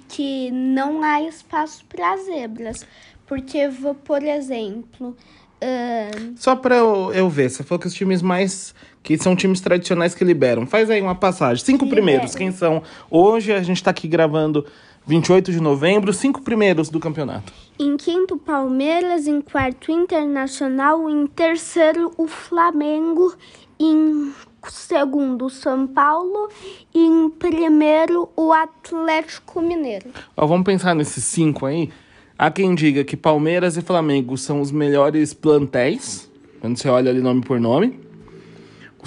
que 0.07 0.51
não 0.51 1.01
há 1.01 1.21
espaço 1.21 1.85
para 1.85 2.17
zebras, 2.17 2.85
porque 3.25 3.59
por 4.03 4.23
exemplo, 4.23 5.15
uh... 5.61 6.33
só 6.35 6.55
para 6.55 6.75
eu, 6.75 7.13
eu 7.13 7.29
ver, 7.29 7.49
você 7.49 7.63
falou 7.63 7.79
que 7.79 7.87
os 7.87 7.93
times 7.93 8.21
mais 8.21 8.75
que 9.07 9.17
são 9.17 9.37
times 9.37 9.61
tradicionais 9.61 10.13
que 10.13 10.25
liberam. 10.25 10.67
Faz 10.67 10.89
aí 10.89 11.01
uma 11.01 11.15
passagem. 11.15 11.63
Cinco 11.63 11.87
primeiros, 11.87 12.35
quem 12.35 12.51
são? 12.51 12.83
Hoje 13.09 13.53
a 13.53 13.63
gente 13.63 13.77
está 13.77 13.91
aqui 13.91 14.05
gravando 14.05 14.65
28 15.07 15.53
de 15.53 15.61
novembro, 15.61 16.11
cinco 16.11 16.41
primeiros 16.41 16.89
do 16.89 16.99
campeonato. 16.99 17.53
Em 17.79 17.95
quinto, 17.95 18.37
Palmeiras. 18.37 19.25
Em 19.25 19.39
quarto, 19.39 19.89
Internacional. 19.89 21.09
Em 21.09 21.25
terceiro, 21.25 22.11
o 22.17 22.27
Flamengo. 22.27 23.33
Em 23.79 24.33
segundo, 24.67 25.49
São 25.49 25.87
Paulo. 25.87 26.49
E 26.93 27.05
em 27.05 27.29
primeiro, 27.29 28.27
o 28.35 28.51
Atlético 28.51 29.61
Mineiro. 29.61 30.09
Ó, 30.35 30.45
vamos 30.45 30.65
pensar 30.65 30.93
nesses 30.93 31.23
cinco 31.23 31.65
aí. 31.65 31.89
Há 32.37 32.51
quem 32.51 32.75
diga 32.75 33.05
que 33.05 33.15
Palmeiras 33.15 33.77
e 33.77 33.81
Flamengo 33.81 34.37
são 34.37 34.59
os 34.59 34.71
melhores 34.71 35.33
plantéis, 35.33 36.29
quando 36.59 36.77
você 36.77 36.89
olha 36.89 37.09
ali 37.09 37.21
nome 37.21 37.41
por 37.41 37.59
nome. 37.59 38.06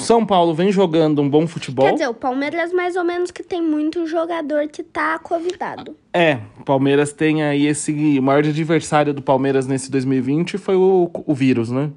O 0.00 0.04
São 0.04 0.25
Paulo 0.25 0.54
vem 0.54 0.73
jogando 0.73 1.21
um 1.21 1.28
bom 1.28 1.47
futebol. 1.47 1.87
Quer 1.87 1.92
dizer, 1.92 2.09
o 2.09 2.14
Palmeiras 2.14 2.73
mais 2.73 2.97
ou 2.97 3.04
menos 3.04 3.30
que 3.30 3.42
tem 3.42 3.62
muito 3.62 4.07
jogador 4.07 4.66
que 4.69 4.83
tá 4.83 5.19
convidado. 5.19 5.95
É, 6.12 6.38
o 6.59 6.64
Palmeiras 6.64 7.12
tem 7.12 7.42
aí 7.42 7.66
esse... 7.66 8.19
O 8.19 8.23
maior 8.23 8.45
adversário 8.45 9.12
do 9.12 9.21
Palmeiras 9.21 9.66
nesse 9.66 9.90
2020 9.90 10.57
foi 10.59 10.75
o, 10.75 11.11
o 11.12 11.35
vírus, 11.35 11.71
né? 11.71 11.90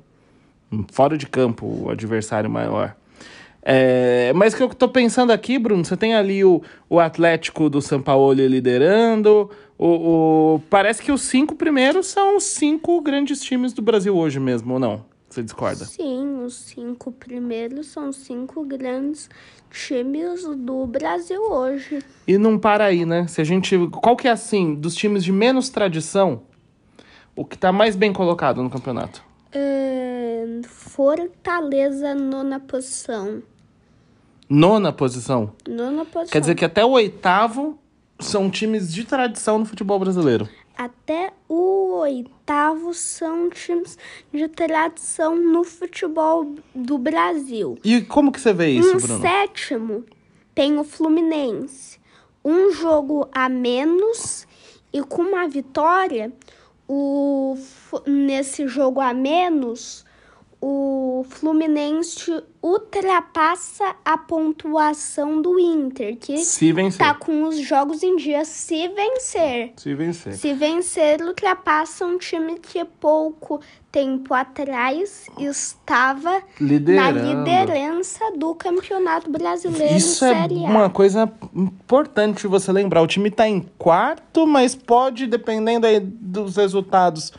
Fora 0.92 1.18
de 1.18 1.28
campo, 1.28 1.66
o 1.66 1.90
adversário 1.90 2.50
maior. 2.50 2.96
É, 3.62 4.34
mas 4.36 4.54
o 4.54 4.58
que 4.58 4.64
eu 4.64 4.70
tô 4.70 4.90
pensando 4.90 5.32
aqui, 5.32 5.58
Bruno, 5.58 5.86
você 5.86 5.96
tem 5.96 6.14
ali 6.14 6.44
o, 6.44 6.62
o 6.90 7.00
Atlético 7.00 7.70
do 7.70 7.82
São 7.82 8.02
Paulo 8.02 8.34
liderando. 8.34 9.50
O, 9.78 9.88
o, 10.56 10.62
parece 10.70 11.02
que 11.02 11.12
os 11.12 11.22
cinco 11.22 11.56
primeiros 11.56 12.08
são 12.08 12.36
os 12.36 12.44
cinco 12.44 13.00
grandes 13.02 13.42
times 13.42 13.72
do 13.72 13.82
Brasil 13.82 14.16
hoje 14.16 14.40
mesmo, 14.40 14.74
ou 14.74 14.80
não? 14.80 15.13
Você 15.34 15.42
discorda? 15.42 15.84
Sim, 15.86 16.44
os 16.44 16.54
cinco 16.54 17.12
primeiros 17.12 17.88
são 17.88 18.14
cinco 18.14 18.64
grandes 18.64 19.28
times 19.72 20.44
do 20.46 20.86
Brasil 20.86 21.42
hoje. 21.42 22.04
E 22.28 22.38
não 22.38 22.60
para 22.60 22.86
aí, 22.86 23.04
né? 23.04 23.26
Se 23.26 23.42
a 23.42 23.44
gente. 23.44 23.76
Qual 23.88 24.16
que 24.16 24.28
é 24.28 24.32
assim, 24.32 24.76
dos 24.76 24.94
times 24.94 25.24
de 25.24 25.32
menos 25.32 25.70
tradição, 25.70 26.44
o 27.36 27.44
que 27.44 27.58
tá 27.58 27.72
mais 27.72 27.96
bem 27.96 28.14
colocado 28.14 28.62
no 28.62 28.70
campeonato? 28.70 29.24
É, 29.52 30.46
Fortaleza, 30.68 32.14
nona 32.14 32.60
posição. 32.60 33.42
Nona 34.48 34.94
posição? 34.94 35.52
Nona 35.68 36.06
posição. 36.06 36.32
Quer 36.32 36.42
dizer 36.42 36.54
que 36.54 36.66
até 36.66 36.86
o 36.86 36.92
oitavo 36.92 37.80
são 38.20 38.52
times 38.52 38.94
de 38.94 39.04
tradição 39.04 39.58
no 39.58 39.66
futebol 39.66 39.98
brasileiro 39.98 40.48
até 40.78 41.32
o 41.48 42.00
oitavo 42.00 42.94
são 42.94 43.50
times 43.50 43.98
de 44.34 44.48
tradição 44.48 45.36
no 45.36 45.64
futebol 45.64 46.56
do 46.74 46.98
Brasil. 46.98 47.78
E 47.84 48.02
como 48.02 48.32
que 48.32 48.40
você 48.40 48.54
vê 48.54 48.70
isso, 48.70 48.96
um 48.96 49.00
Bruno? 49.00 49.22
sétimo 49.22 50.06
tem 50.54 50.78
o 50.78 50.84
Fluminense. 50.84 52.00
Um 52.44 52.72
jogo 52.72 53.28
a 53.32 53.48
menos 53.48 54.46
e 54.92 55.02
com 55.02 55.22
uma 55.24 55.48
vitória, 55.48 56.32
o, 56.88 57.58
nesse 58.06 58.68
jogo 58.68 59.00
a 59.00 59.14
menos, 59.14 60.06
o 60.66 61.26
Fluminense 61.28 62.42
ultrapassa 62.62 63.98
a 64.06 64.18
pontuação 64.18 65.42
do 65.42 65.60
Inter, 65.60 66.16
que 66.18 66.38
se 66.38 66.72
vencer. 66.72 67.06
tá 67.06 67.14
com 67.14 67.44
os 67.44 67.60
jogos 67.60 68.02
em 68.02 68.16
dia 68.16 68.46
se 68.46 68.88
vencer. 68.88 69.74
Se 69.76 69.94
vencer. 69.94 70.34
Se 70.36 70.54
vencer, 70.54 71.22
ultrapassa 71.22 72.06
um 72.06 72.18
time 72.18 72.58
que 72.60 72.86
pouco 72.86 73.60
tempo 73.92 74.34
atrás 74.34 75.28
estava 75.38 76.42
Liderando. 76.62 77.20
na 77.20 77.34
liderança 77.34 78.32
do 78.38 78.56
Campeonato 78.56 79.30
Brasileiro 79.30 79.98
Isso 79.98 80.24
é 80.24 80.48
uma 80.50 80.90
coisa 80.90 81.30
importante 81.54 82.48
você 82.48 82.72
lembrar. 82.72 83.02
O 83.02 83.08
time 83.08 83.28
está 83.28 83.46
em 83.46 83.60
quarto, 83.78 84.48
mas 84.48 84.76
pode, 84.76 85.28
dependendo 85.28 85.86
aí 85.86 86.00
dos 86.00 86.56
resultados 86.56 87.34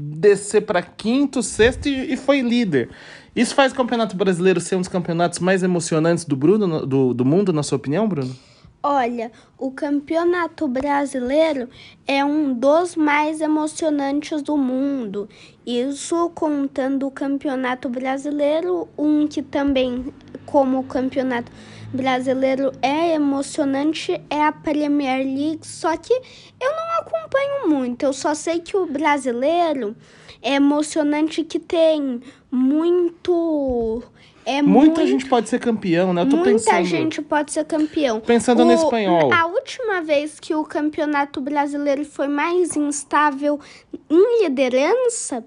descer 0.00 0.62
para 0.62 0.80
quinto, 0.82 1.42
sexto 1.42 1.86
e, 1.86 2.14
e, 2.14 2.16
foi 2.16 2.40
líder. 2.40 2.88
Isso 3.36 3.54
faz 3.54 3.72
o 3.72 3.74
Campeonato 3.76 4.16
Brasileiro 4.16 4.60
ser 4.60 4.76
um 4.76 4.80
dos 4.80 4.88
campeonatos 4.88 5.38
mais 5.38 5.62
emocionantes 5.62 6.24
do, 6.24 6.34
Bruno, 6.34 6.86
do, 6.86 7.14
do 7.14 7.24
mundo, 7.24 7.52
na 7.52 7.62
sua 7.62 7.76
opinião, 7.76 8.08
Bruno? 8.08 8.34
Olha, 8.82 9.30
o 9.58 9.70
Campeonato 9.70 10.66
Brasileiro 10.66 11.68
é 12.06 12.24
um 12.24 12.54
dos 12.54 12.96
mais 12.96 13.42
emocionantes 13.42 14.40
do 14.40 14.56
mundo. 14.56 15.28
Isso 15.66 16.30
contando 16.34 17.06
o 17.06 17.10
Campeonato 17.10 17.90
Brasileiro, 17.90 18.88
um 18.96 19.28
que 19.28 19.42
também, 19.42 20.06
como 20.46 20.78
o 20.78 20.84
Campeonato 20.84 21.52
brasileiro 21.92 22.72
é 22.80 23.14
emocionante 23.14 24.20
é 24.30 24.42
a 24.42 24.52
Premier 24.52 25.24
League, 25.24 25.66
só 25.66 25.96
que 25.96 26.12
eu 26.12 26.70
não 26.70 27.00
acompanho 27.00 27.68
muito. 27.68 28.04
Eu 28.04 28.12
só 28.12 28.34
sei 28.34 28.60
que 28.60 28.76
o 28.76 28.86
brasileiro 28.86 29.96
é 30.42 30.54
emocionante 30.54 31.44
que 31.44 31.58
tem 31.58 32.20
muito 32.50 34.02
é 34.44 34.62
Muita 34.62 35.00
muito, 35.00 35.06
gente 35.06 35.26
pode 35.26 35.48
ser 35.48 35.58
campeão, 35.58 36.14
né? 36.14 36.22
Eu 36.22 36.28
tô 36.28 36.36
muita 36.36 36.50
pensando. 36.50 36.84
gente 36.84 37.22
pode 37.22 37.52
ser 37.52 37.64
campeão. 37.64 38.20
Pensando 38.20 38.62
o, 38.62 38.64
no 38.64 38.72
espanhol. 38.72 39.32
A 39.32 39.46
última 39.46 40.00
vez 40.00 40.40
que 40.40 40.54
o 40.54 40.64
campeonato 40.64 41.40
brasileiro 41.40 42.04
foi 42.04 42.26
mais 42.26 42.74
instável 42.74 43.60
em 44.08 44.42
liderança 44.42 45.44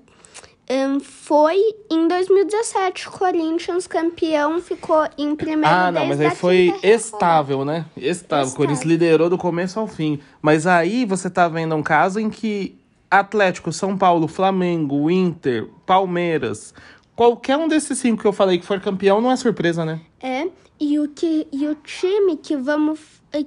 um, 0.70 1.00
foi 1.00 1.60
em 1.92 2.08
2017. 2.08 3.10
Corinthians 3.10 3.86
campeão 3.86 4.62
ficou 4.62 5.08
em 5.18 5.36
primeiro 5.36 5.68
Ah, 5.68 5.92
não, 5.92 6.06
mas 6.06 6.22
aí 6.22 6.32
foi 6.32 6.74
estável, 6.82 7.66
né? 7.66 7.86
Estável. 7.98 8.48
O 8.48 8.56
Corinthians 8.56 8.86
liderou 8.86 9.30
do 9.30 9.38
começo 9.38 9.80
ao 9.80 9.88
fim. 9.88 10.20
Mas 10.42 10.66
aí 10.66 11.06
você 11.06 11.30
tá 11.30 11.48
vendo 11.48 11.76
um 11.76 11.84
caso 11.84 12.20
em 12.20 12.30
que 12.30 12.80
Atlético, 13.12 13.72
São 13.72 13.98
Paulo, 13.98 14.28
Flamengo, 14.28 15.12
Inter, 15.12 15.68
Palmeiras, 15.86 16.74
qualquer 17.16 17.58
um 17.58 17.68
desses 17.68 18.00
cinco 18.00 18.22
que 18.22 18.28
eu 18.28 18.34
falei 18.34 18.58
que 18.58 18.66
for 18.66 18.80
campeão 18.80 19.22
não 19.22 19.32
é 19.32 19.36
surpresa, 19.36 19.84
né? 19.84 20.00
É. 20.22 20.48
E 20.80 21.00
o 21.00 21.08
que 21.10 21.48
e 21.52 21.68
o 21.68 21.76
time 21.76 22.38
que 22.38 22.56
vamos 22.56 23.00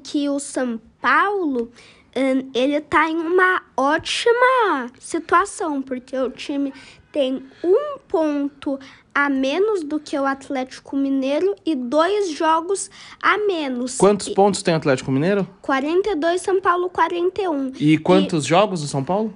que 0.03 0.29
o 0.29 0.39
São 0.39 0.81
Paulo 1.01 1.71
ele 2.55 2.81
tá 2.81 3.11
em 3.11 3.17
uma 3.17 3.63
ótima 3.77 4.91
situação, 4.99 5.83
porque 5.83 6.17
o 6.17 6.31
time 6.31 6.73
tem 7.17 7.43
um 7.65 7.97
ponto 8.07 8.79
a 9.15 9.31
menos 9.31 9.83
do 9.83 9.99
que 9.99 10.19
o 10.19 10.27
Atlético 10.27 10.95
Mineiro 10.95 11.57
e 11.65 11.75
dois 11.75 12.31
jogos 12.33 12.91
a 13.23 13.39
menos. 13.39 13.97
Quantos 13.97 14.27
e... 14.27 14.35
pontos 14.35 14.63
tem 14.63 14.75
o 14.75 14.77
Atlético 14.77 15.11
Mineiro? 15.11 15.49
42, 15.63 16.43
São 16.43 16.61
Paulo 16.61 16.91
41. 16.91 17.73
E 17.81 17.97
quantos 17.97 18.45
e... 18.45 18.49
jogos 18.49 18.83
do 18.83 18.87
São 18.87 19.03
Paulo? 19.03 19.35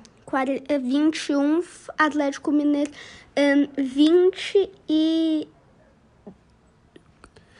21, 0.83 1.63
Atlético 1.97 2.53
Mineiro 2.53 2.91
um, 3.35 3.83
20 3.83 4.71
e. 4.87 5.49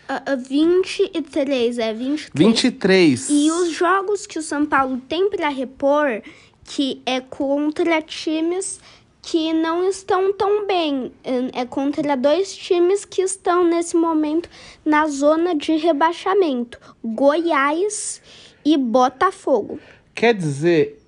Uh, 0.07 0.35
uh, 0.35 0.37
23, 0.47 1.79
é 1.79 1.95
23. 1.95 2.31
23. 2.35 3.31
E 3.31 3.51
os 3.51 3.71
jogos 3.71 4.27
que 4.27 4.39
o 4.39 4.43
São 4.43 4.67
Paulo 4.67 5.01
tem 5.09 5.31
para 5.31 5.49
repor, 5.49 6.21
que 6.63 7.01
é 7.07 7.21
contra 7.21 8.03
times 8.03 8.81
que 9.23 9.53
não 9.53 9.89
estão 9.89 10.33
tão 10.33 10.67
bem. 10.67 11.13
É 11.53 11.65
contra 11.65 12.17
dois 12.17 12.57
times 12.57 13.05
que 13.05 13.23
estão 13.23 13.65
nesse 13.65 13.97
momento 13.97 14.49
na 14.85 15.07
zona 15.07 15.55
de 15.55 15.77
rebaixamento: 15.77 16.79
Goiás 17.05 18.21
e 18.65 18.77
Botafogo. 18.77 19.79
Quer 20.15 20.35
dizer 20.35 21.01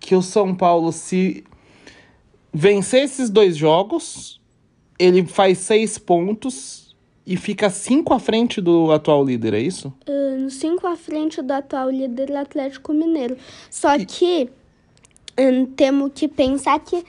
que 0.00 0.14
o 0.14 0.22
São 0.22 0.54
Paulo, 0.54 0.92
se 0.92 1.44
vencer 2.52 3.04
esses 3.04 3.28
dois 3.28 3.56
jogos, 3.56 4.40
ele 4.98 5.24
faz 5.26 5.58
seis 5.58 5.98
pontos 5.98 6.86
e 7.26 7.36
fica 7.36 7.68
cinco 7.68 8.14
à 8.14 8.20
frente 8.20 8.60
do 8.60 8.92
atual 8.92 9.24
líder, 9.24 9.54
é 9.54 9.60
isso? 9.60 9.92
Uh, 10.08 10.48
cinco 10.48 10.86
à 10.86 10.96
frente 10.96 11.42
do 11.42 11.52
atual 11.52 11.90
líder 11.90 12.34
Atlético 12.36 12.92
Mineiro. 12.92 13.36
Só 13.68 13.96
e... 13.96 14.06
que 14.06 14.48
um, 15.38 15.66
temos 15.66 16.12
que 16.14 16.28
pensar 16.28 16.78
que 16.78 16.96
um, 16.96 17.02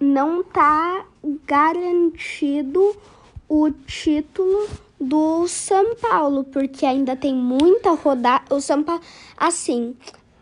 não 0.00 0.40
está 0.40 1.04
garantido 1.46 2.96
o 3.48 3.70
título 3.70 4.68
do 5.00 5.48
São 5.48 5.96
Paulo, 5.96 6.44
porque 6.44 6.86
ainda 6.86 7.16
tem 7.16 7.34
muita 7.34 7.92
rodada. 7.94 8.54
O 8.54 8.60
São 8.60 8.82
Paulo, 8.82 9.00
assim, 9.36 9.96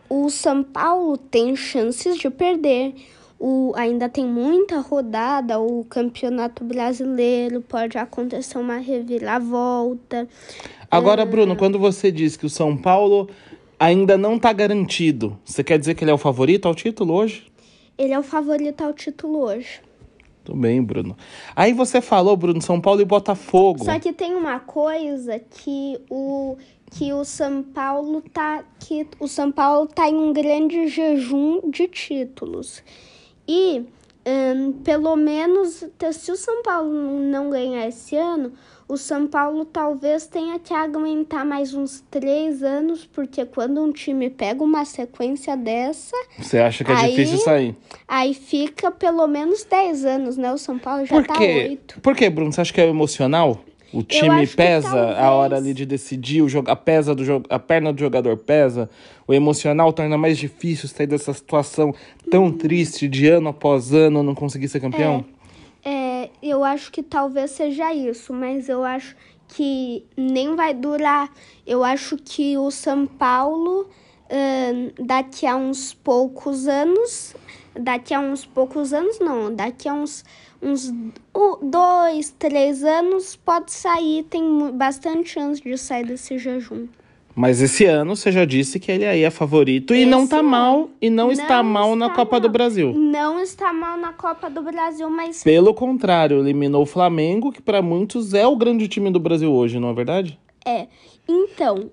o 0.08 0.28
São 0.28 0.62
Paulo 0.62 1.16
tem 1.16 1.54
chances 1.54 2.18
de 2.18 2.28
perder. 2.28 2.94
O, 3.40 3.72
ainda 3.76 4.08
tem 4.08 4.26
muita 4.26 4.80
rodada, 4.80 5.60
o 5.60 5.84
Campeonato 5.84 6.64
Brasileiro 6.64 7.60
pode 7.60 7.96
acontecer 7.96 8.58
uma 8.58 8.78
reviravolta. 8.78 10.28
Agora, 10.90 11.24
Bruno, 11.24 11.54
quando 11.54 11.78
você 11.78 12.10
diz 12.10 12.36
que 12.36 12.46
o 12.46 12.50
São 12.50 12.76
Paulo 12.76 13.30
ainda 13.78 14.18
não 14.18 14.34
está 14.36 14.52
garantido, 14.52 15.38
você 15.44 15.62
quer 15.62 15.78
dizer 15.78 15.94
que 15.94 16.02
ele 16.02 16.10
é 16.10 16.14
o 16.14 16.18
favorito 16.18 16.66
ao 16.66 16.74
título 16.74 17.14
hoje? 17.14 17.46
Ele 17.98 18.12
é 18.12 18.18
o 18.18 18.22
favorito 18.22 18.82
ao 18.82 18.92
título 18.92 19.40
hoje. 19.40 19.80
Tudo 20.44 20.60
bem, 20.60 20.82
Bruno. 20.82 21.16
Aí 21.54 21.74
você 21.74 22.00
falou, 22.00 22.34
Bruno, 22.36 22.62
São 22.62 22.80
Paulo 22.80 23.02
e 23.02 23.04
Botafogo. 23.04 23.84
Só 23.84 23.98
que 23.98 24.14
tem 24.14 24.34
uma 24.34 24.58
coisa 24.60 25.38
que 25.38 26.00
o 26.08 26.56
que 26.90 27.12
o 27.12 27.22
São 27.22 27.62
Paulo 27.62 28.22
tá 28.32 28.64
que 28.80 29.06
o 29.20 29.28
São 29.28 29.52
Paulo 29.52 29.86
tá 29.86 30.08
em 30.08 30.14
um 30.14 30.32
grande 30.32 30.88
jejum 30.88 31.68
de 31.68 31.86
títulos. 31.86 32.82
E 33.46 33.84
um, 34.26 34.72
pelo 34.72 35.16
menos 35.16 35.84
se 36.12 36.32
o 36.32 36.36
São 36.36 36.62
Paulo 36.62 36.90
não 37.20 37.50
ganhar 37.50 37.86
esse 37.86 38.16
ano, 38.16 38.52
o 38.88 38.96
São 38.96 39.26
Paulo 39.26 39.66
talvez 39.66 40.26
tenha 40.26 40.58
que 40.58 40.72
aguentar 40.72 41.44
mais 41.44 41.74
uns 41.74 42.02
três 42.10 42.62
anos, 42.62 43.04
porque 43.04 43.44
quando 43.44 43.82
um 43.82 43.92
time 43.92 44.30
pega 44.30 44.64
uma 44.64 44.84
sequência 44.86 45.54
dessa. 45.56 46.16
Você 46.38 46.58
acha 46.58 46.82
que 46.82 46.90
é 46.90 46.94
aí, 46.94 47.10
difícil 47.10 47.38
sair? 47.38 47.76
Aí 48.08 48.32
fica 48.32 48.90
pelo 48.90 49.26
menos 49.26 49.62
dez 49.64 50.06
anos, 50.06 50.38
né? 50.38 50.50
O 50.50 50.56
São 50.56 50.78
Paulo 50.78 51.04
já 51.04 51.14
Por 51.14 51.26
tá 51.26 51.38
oito. 51.38 52.00
Por 52.00 52.16
que, 52.16 52.30
Bruno? 52.30 52.50
Você 52.50 52.62
acha 52.62 52.72
que 52.72 52.80
é 52.80 52.88
emocional? 52.88 53.60
O 53.92 54.02
time 54.02 54.46
pesa 54.46 54.90
talvez... 54.90 55.18
a 55.18 55.30
hora 55.30 55.56
ali 55.56 55.72
de 55.72 55.86
decidir, 55.86 56.42
o 56.42 56.48
jogo, 56.48 56.70
a, 56.70 56.76
pesa 56.76 57.14
do 57.14 57.24
jogo, 57.24 57.46
a 57.48 57.58
perna 57.58 57.90
do 57.92 57.98
jogador 57.98 58.36
pesa, 58.36 58.88
o 59.26 59.32
emocional 59.32 59.92
torna 59.92 60.18
mais 60.18 60.36
difícil 60.36 60.88
sair 60.88 61.06
dessa 61.06 61.32
situação 61.32 61.94
tão 62.30 62.46
hum. 62.46 62.52
triste 62.52 63.08
de 63.08 63.28
ano 63.28 63.48
após 63.48 63.92
ano 63.92 64.22
não 64.22 64.34
conseguir 64.34 64.68
ser 64.68 64.80
campeão? 64.80 65.24
É. 65.34 65.37
Eu 66.42 66.62
acho 66.62 66.92
que 66.92 67.02
talvez 67.02 67.50
seja 67.52 67.92
isso, 67.92 68.32
mas 68.32 68.68
eu 68.68 68.84
acho 68.84 69.16
que 69.48 70.04
nem 70.16 70.54
vai 70.54 70.74
durar. 70.74 71.32
Eu 71.66 71.82
acho 71.82 72.16
que 72.16 72.56
o 72.56 72.70
São 72.70 73.06
Paulo, 73.06 73.82
uh, 73.82 75.04
daqui 75.04 75.46
a 75.46 75.56
uns 75.56 75.94
poucos 75.94 76.68
anos, 76.68 77.34
daqui 77.74 78.14
a 78.14 78.20
uns 78.20 78.44
poucos 78.44 78.92
anos, 78.92 79.18
não, 79.18 79.52
daqui 79.54 79.88
a 79.88 79.94
uns, 79.94 80.24
uns 80.62 80.92
dois, 81.62 82.30
três 82.38 82.84
anos, 82.84 83.36
pode 83.36 83.72
sair, 83.72 84.24
tem 84.24 84.70
bastante 84.72 85.30
chance 85.30 85.62
de 85.62 85.76
sair 85.76 86.06
desse 86.06 86.38
jejum. 86.38 86.86
Mas 87.34 87.62
esse 87.62 87.84
ano 87.84 88.16
você 88.16 88.32
já 88.32 88.44
disse 88.44 88.80
que 88.80 88.90
ele 88.90 89.06
aí 89.06 89.22
é 89.22 89.30
favorito 89.30 89.94
e 89.94 90.00
esse 90.00 90.10
não 90.10 90.26
tá 90.26 90.42
mal 90.42 90.90
e 91.00 91.08
não, 91.08 91.26
não 91.26 91.32
está 91.32 91.62
mal 91.62 91.94
na 91.94 92.10
Copa 92.10 92.32
mal. 92.32 92.40
do 92.40 92.48
Brasil. 92.48 92.92
Não 92.92 93.40
está 93.40 93.72
mal 93.72 93.96
na 93.96 94.12
Copa 94.12 94.50
do 94.50 94.62
Brasil, 94.62 95.08
mas 95.08 95.44
pelo 95.44 95.72
contrário, 95.72 96.40
eliminou 96.40 96.82
o 96.82 96.86
Flamengo, 96.86 97.52
que 97.52 97.62
para 97.62 97.80
muitos 97.80 98.34
é 98.34 98.46
o 98.46 98.56
grande 98.56 98.88
time 98.88 99.10
do 99.10 99.20
Brasil 99.20 99.52
hoje, 99.52 99.78
não 99.78 99.90
é 99.90 99.94
verdade? 99.94 100.38
É. 100.66 100.88
Então, 101.28 101.90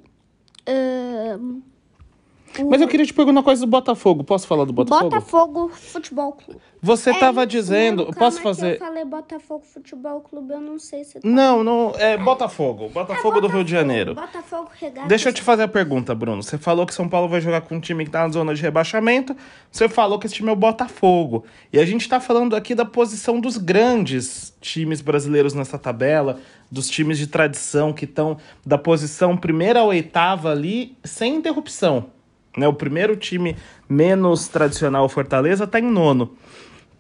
mas 2.64 2.82
eu 2.82 2.88
queria 2.88 3.06
te 3.06 3.14
perguntar 3.14 3.40
uma 3.40 3.44
coisa 3.44 3.62
do 3.62 3.70
Botafogo. 3.70 4.24
Posso 4.24 4.48
falar 4.48 4.66
do 4.66 4.74
Botafogo? 4.74 5.10
Botafogo 5.10 5.70
Futebol 5.70 6.34
Clube. 6.34 6.60
Você 6.82 7.10
estava 7.10 7.44
é, 7.44 7.46
dizendo. 7.48 8.14
posso 8.14 8.40
fazer. 8.42 8.76
eu 8.76 8.80
falei 8.80 9.04
Botafogo 9.04 9.66
Futebol 9.66 10.22
Clube, 10.22 10.54
eu 10.54 10.62
não 10.62 10.78
sei 10.78 11.04
se. 11.04 11.20
Tá... 11.20 11.28
Não, 11.28 11.64
não. 11.64 11.94
É 11.98 12.16
Botafogo. 12.16 12.90
Botafogo 12.90 13.40
é, 13.40 13.42
do 13.42 13.48
Rio 13.48 13.64
de 13.64 13.72
Janeiro. 13.72 14.14
Botafogo 14.14 14.70
regata. 14.80 15.08
Deixa 15.08 15.30
eu 15.30 15.34
te 15.34 15.42
fazer 15.42 15.64
a 15.64 15.68
pergunta, 15.68 16.14
Bruno. 16.14 16.44
Você 16.44 16.58
falou 16.60 16.86
que 16.86 16.94
São 16.94 17.10
Paulo 17.10 17.28
vai 17.28 17.42
jogar 17.42 17.62
com 17.62 17.76
um 17.76 17.80
time 17.80 18.06
que 18.06 18.12
tá 18.12 18.22
na 18.22 18.30
zona 18.30 18.54
de 18.54 18.62
rebaixamento. 18.62 19.36
Você 19.72 19.90
falou 19.90 20.20
que 20.20 20.28
esse 20.28 20.36
time 20.36 20.50
é 20.50 20.54
o 20.54 20.56
Botafogo. 20.56 21.44
E 21.74 21.80
a 21.80 21.86
gente 21.86 22.08
tá 22.08 22.20
falando 22.20 22.56
aqui 22.56 22.76
da 22.76 22.86
posição 22.86 23.40
dos 23.40 23.58
grandes 23.58 24.54
times 24.62 25.02
brasileiros 25.02 25.56
nessa 25.56 25.80
tabela, 25.80 26.40
dos 26.70 26.88
times 26.88 27.18
de 27.18 27.26
tradição 27.26 27.94
que 27.94 28.06
estão 28.06 28.38
da 28.66 28.78
posição 28.78 29.36
primeira 29.36 29.80
a 29.80 29.84
oitava 29.84 30.52
ali, 30.52 30.96
sem 31.04 31.36
interrupção. 31.36 32.15
Né? 32.58 32.68
O 32.68 32.74
primeiro 32.74 33.16
time 33.16 33.56
menos 33.88 34.48
tradicional, 34.48 35.08
Fortaleza, 35.10 35.66
está 35.66 35.80
em 35.80 35.84
nono. 35.84 36.36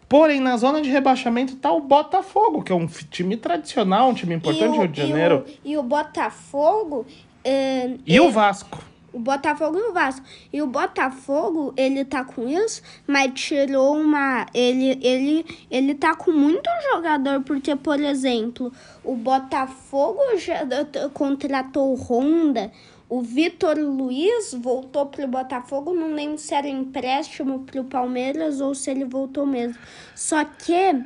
Porém, 0.07 0.39
na 0.39 0.55
zona 0.55 0.81
de 0.81 0.89
rebaixamento 0.89 1.53
está 1.53 1.71
o 1.71 1.81
Botafogo, 1.81 2.61
que 2.61 2.71
é 2.71 2.75
um 2.75 2.85
time 2.85 3.35
tradicional, 3.35 4.09
um 4.09 4.13
time 4.13 4.35
importante 4.35 4.71
do 4.71 4.79
Rio 4.79 4.87
de 4.87 5.01
Janeiro. 5.01 5.45
E 5.63 5.69
o, 5.69 5.71
e 5.71 5.77
o 5.77 5.83
Botafogo. 5.83 7.05
Uh, 7.45 7.99
e 8.05 8.15
é, 8.15 8.21
o 8.21 8.29
Vasco. 8.29 8.79
O 9.11 9.19
Botafogo 9.19 9.77
e 9.79 9.81
o 9.81 9.93
Vasco. 9.93 10.25
E 10.51 10.61
o 10.61 10.67
Botafogo, 10.67 11.73
ele 11.75 12.05
tá 12.05 12.23
com 12.23 12.47
isso, 12.47 12.81
mas 13.07 13.31
tirou 13.33 13.97
uma. 13.97 14.45
Ele, 14.53 14.99
ele, 15.01 15.45
ele 15.71 15.95
tá 15.95 16.15
com 16.15 16.31
muito 16.31 16.69
jogador, 16.91 17.41
porque, 17.41 17.75
por 17.75 17.99
exemplo, 17.99 18.71
o 19.03 19.15
Botafogo 19.15 20.19
já 20.37 20.67
contratou 21.13 21.93
o 21.93 21.95
Honda. 21.95 22.71
O 23.07 23.21
Vitor 23.21 23.77
Luiz 23.77 24.53
voltou 24.53 25.05
para 25.05 25.25
o 25.25 25.27
Botafogo, 25.27 25.93
não 25.93 26.13
lembro 26.13 26.39
se 26.39 26.55
era 26.55 26.67
empréstimo 26.67 27.59
para 27.59 27.79
o 27.79 27.85
Palmeiras 27.85 28.59
ou 28.59 28.73
se 28.73 28.89
ele 28.89 29.05
voltou 29.05 29.45
mesmo. 29.45 29.77
Só 30.15 30.43
que 30.43 31.03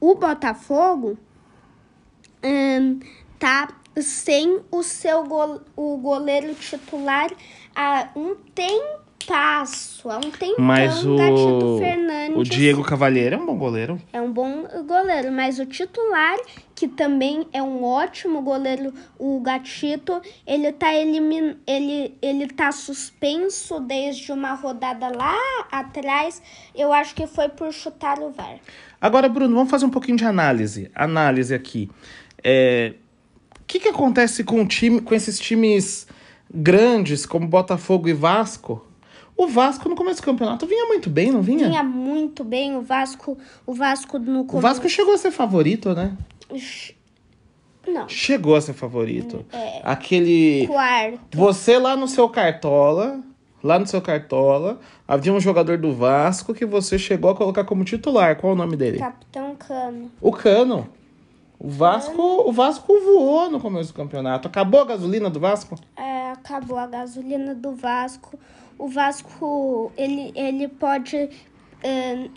o 0.00 0.14
Botafogo 0.14 1.18
hum, 2.44 3.00
tá 3.38 3.68
sem 4.00 4.60
o 4.70 4.82
seu 4.82 5.24
go 5.24 5.60
o 5.76 5.96
goleiro 5.98 6.54
titular 6.54 7.30
há 7.74 8.08
um 8.16 8.36
tempo 8.54 9.01
passo 9.26 10.10
há 10.10 10.16
um 10.18 10.30
tempão, 10.30 10.56
mas 10.58 11.04
o, 11.04 11.16
Gatito 11.16 11.78
Fernandes. 11.78 12.36
O 12.36 12.42
Diego 12.42 12.82
Cavalheiro 12.82 13.36
é 13.36 13.38
um 13.38 13.46
bom 13.46 13.56
goleiro. 13.56 14.00
É 14.12 14.20
um 14.20 14.32
bom 14.32 14.66
goleiro, 14.86 15.32
mas 15.32 15.58
o 15.58 15.66
titular, 15.66 16.36
que 16.74 16.88
também 16.88 17.46
é 17.52 17.62
um 17.62 17.84
ótimo 17.84 18.42
goleiro, 18.42 18.92
o 19.18 19.40
Gatito, 19.40 20.20
ele 20.46 20.72
tá 20.72 20.94
elimin... 20.94 21.56
ele 21.66 22.14
ele 22.20 22.46
tá 22.46 22.72
suspenso 22.72 23.80
desde 23.80 24.32
uma 24.32 24.54
rodada 24.54 25.08
lá 25.08 25.36
atrás. 25.70 26.42
Eu 26.74 26.92
acho 26.92 27.14
que 27.14 27.26
foi 27.26 27.48
por 27.48 27.72
chutar 27.72 28.18
o 28.18 28.30
VAR. 28.30 28.58
Agora, 29.00 29.28
Bruno, 29.28 29.54
vamos 29.54 29.70
fazer 29.70 29.84
um 29.84 29.90
pouquinho 29.90 30.16
de 30.16 30.24
análise. 30.24 30.90
Análise 30.94 31.54
aqui. 31.54 31.90
É... 32.42 32.94
O 33.60 33.64
que, 33.66 33.80
que 33.80 33.88
acontece 33.88 34.44
com, 34.44 34.66
time, 34.66 35.00
com 35.00 35.14
esses 35.14 35.38
times 35.38 36.06
grandes 36.52 37.24
como 37.24 37.46
Botafogo 37.46 38.08
e 38.08 38.12
Vasco? 38.12 38.86
O 39.36 39.46
Vasco 39.46 39.88
no 39.88 39.96
começo 39.96 40.20
do 40.20 40.24
campeonato 40.24 40.66
vinha 40.66 40.86
muito 40.86 41.08
bem, 41.08 41.32
não 41.32 41.42
vinha? 41.42 41.68
Vinha 41.68 41.82
muito 41.82 42.44
bem. 42.44 42.76
O 42.76 42.82
Vasco, 42.82 43.36
o 43.66 43.74
Vasco 43.74 44.18
no 44.18 44.44
começo. 44.44 44.56
O 44.56 44.60
Vasco 44.60 44.88
chegou 44.88 45.14
a 45.14 45.18
ser 45.18 45.30
favorito, 45.30 45.94
né? 45.94 46.16
Não. 47.86 48.08
Chegou 48.08 48.54
a 48.54 48.60
ser 48.60 48.74
favorito. 48.74 49.44
É. 49.52 49.80
Aquele. 49.82 50.66
Quarto. 50.66 51.36
Você 51.36 51.78
lá 51.78 51.96
no 51.96 52.06
seu 52.06 52.28
cartola. 52.28 53.22
Lá 53.62 53.78
no 53.78 53.86
seu 53.86 54.02
cartola, 54.02 54.80
havia 55.06 55.32
um 55.32 55.38
jogador 55.38 55.78
do 55.78 55.94
Vasco 55.94 56.52
que 56.52 56.66
você 56.66 56.98
chegou 56.98 57.30
a 57.30 57.36
colocar 57.36 57.62
como 57.62 57.84
titular. 57.84 58.34
Qual 58.34 58.54
o 58.54 58.56
nome 58.56 58.76
dele? 58.76 58.98
Capitão 58.98 59.54
Cano. 59.54 60.10
O 60.20 60.32
Cano. 60.32 60.88
O 61.60 61.68
Vasco, 61.68 62.10
Cano. 62.10 62.48
o 62.48 62.52
Vasco 62.52 62.92
voou 63.00 63.48
no 63.48 63.60
começo 63.60 63.92
do 63.92 63.96
campeonato. 63.96 64.48
Acabou 64.48 64.80
a 64.80 64.84
gasolina 64.84 65.30
do 65.30 65.38
Vasco? 65.38 65.76
É, 65.96 66.32
acabou 66.32 66.76
a 66.76 66.88
gasolina 66.88 67.54
do 67.54 67.72
Vasco 67.72 68.36
o 68.78 68.88
Vasco 68.88 69.92
ele, 69.96 70.32
ele 70.34 70.68
pode 70.68 71.30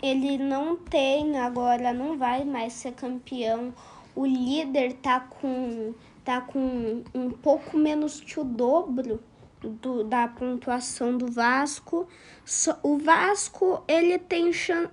ele 0.02 0.38
não 0.38 0.76
tem 0.76 1.38
agora 1.38 1.92
não 1.92 2.18
vai 2.18 2.44
mais 2.44 2.72
ser 2.72 2.92
campeão 2.92 3.72
o 4.16 4.24
líder 4.24 4.94
tá 4.94 5.20
com, 5.20 5.94
tá 6.24 6.40
com 6.40 7.04
um 7.14 7.30
pouco 7.30 7.76
menos 7.76 8.18
que 8.18 8.40
o 8.40 8.44
dobro 8.44 9.20
do, 9.60 10.02
da 10.04 10.26
pontuação 10.26 11.16
do 11.16 11.30
Vasco. 11.30 12.08
O 12.82 12.98
Vasco 12.98 13.82
ele 13.86 14.18
tem 14.18 14.52
chan 14.52 14.88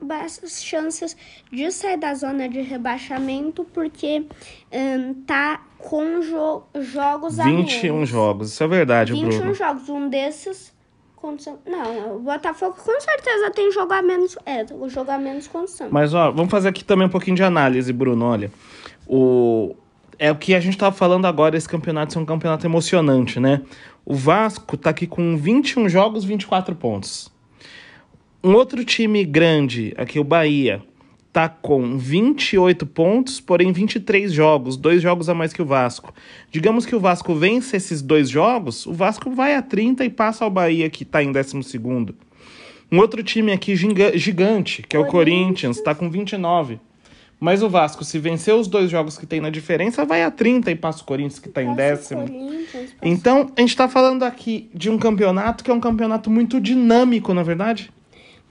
chances 0.45 1.15
de 1.51 1.71
sair 1.71 1.97
da 1.97 2.13
zona 2.13 2.49
de 2.49 2.62
rebaixamento 2.62 3.63
porque 3.63 4.27
um, 4.71 5.13
tá 5.25 5.63
com 5.77 6.21
jo 6.21 6.63
jogos 6.82 7.38
21 7.38 7.43
a 7.43 7.93
menos. 7.93 8.10
jogos, 8.10 8.51
isso 8.51 8.63
é 8.63 8.67
verdade, 8.67 9.13
21 9.13 9.29
Bruno. 9.29 9.53
jogos, 9.53 9.89
um 9.89 10.10
desses 10.10 10.72
não, 11.65 12.17
o 12.17 12.19
Botafogo 12.19 12.75
com 12.75 12.99
certeza 12.99 13.51
tem 13.51 13.71
jogo 13.71 13.93
a 13.93 14.01
menos. 14.01 14.38
É, 14.45 14.65
o 14.73 14.89
jogo 14.89 15.12
a 15.12 15.17
menos 15.17 15.47
com 15.47 15.59
o 15.59 15.67
Santos. 15.67 15.93
Mas, 15.93 16.13
ó, 16.13 16.31
vamos 16.31 16.51
fazer 16.51 16.69
aqui 16.69 16.83
também 16.83 17.07
um 17.07 17.09
pouquinho 17.09 17.36
de 17.36 17.43
análise, 17.43 17.91
Bruno. 17.93 18.25
Olha, 18.25 18.51
o, 19.07 19.75
é 20.19 20.31
o 20.31 20.36
que 20.36 20.53
a 20.53 20.59
gente 20.59 20.73
estava 20.73 20.95
falando 20.95 21.25
agora, 21.25 21.57
esse 21.57 21.67
campeonato 21.67 22.17
é 22.17 22.21
um 22.21 22.25
campeonato 22.25 22.65
emocionante, 22.65 23.39
né? 23.39 23.62
O 24.05 24.13
Vasco 24.13 24.75
tá 24.75 24.89
aqui 24.89 25.07
com 25.07 25.38
21 25.38 25.88
jogos, 25.88 26.23
24 26.23 26.75
pontos. 26.75 27.31
Um 28.43 28.53
outro 28.53 28.83
time 28.83 29.23
grande, 29.23 29.93
aqui 29.97 30.19
o 30.19 30.23
Bahia, 30.23 30.83
tá 31.33 31.49
com 31.49 31.97
28 31.97 32.85
pontos, 32.85 33.41
porém 33.41 33.73
23 33.73 34.31
jogos, 34.31 34.77
dois 34.77 35.01
jogos 35.01 35.27
a 35.27 35.33
mais 35.33 35.51
que 35.51 35.63
o 35.63 35.65
Vasco. 35.65 36.13
Digamos 36.51 36.85
que 36.85 36.95
o 36.95 36.99
Vasco 36.99 37.33
vence 37.33 37.75
esses 37.75 38.03
dois 38.03 38.29
jogos, 38.29 38.85
o 38.85 38.93
Vasco 38.93 39.31
vai 39.31 39.55
a 39.55 39.61
30 39.63 40.05
e 40.05 40.11
passa 40.11 40.45
ao 40.45 40.51
Bahia, 40.51 40.87
que 40.91 41.03
tá 41.03 41.23
em 41.23 41.31
12 41.31 41.57
Um 42.91 42.99
outro 42.99 43.23
time 43.23 43.51
aqui 43.51 43.75
gigante, 43.75 44.83
que 44.83 44.95
é 44.95 44.99
o 44.99 45.07
Corinthians, 45.07 45.81
tá 45.81 45.95
com 45.95 46.07
29. 46.07 46.79
Mas 47.39 47.63
o 47.63 47.67
Vasco, 47.67 48.05
se 48.05 48.19
vencer 48.19 48.53
os 48.53 48.67
dois 48.67 48.89
jogos 48.89 49.17
que 49.17 49.25
tem 49.25 49.41
na 49.41 49.49
diferença, 49.49 50.05
vai 50.05 50.23
a 50.23 50.29
30 50.29 50.69
e 50.69 50.75
passa 50.75 51.01
o 51.01 51.05
Corinthians, 51.05 51.39
que 51.39 51.49
está 51.49 51.63
em 51.63 51.73
décimo. 51.73 52.25
Então, 53.01 53.51
a 53.57 53.59
gente 53.59 53.71
está 53.71 53.89
falando 53.89 54.23
aqui 54.23 54.69
de 54.73 54.89
um 54.89 54.99
campeonato 54.99 55.63
que 55.63 55.71
é 55.71 55.73
um 55.73 55.79
campeonato 55.79 56.29
muito 56.29 56.61
dinâmico, 56.61 57.33
na 57.33 57.41
é 57.41 57.43
verdade? 57.43 57.91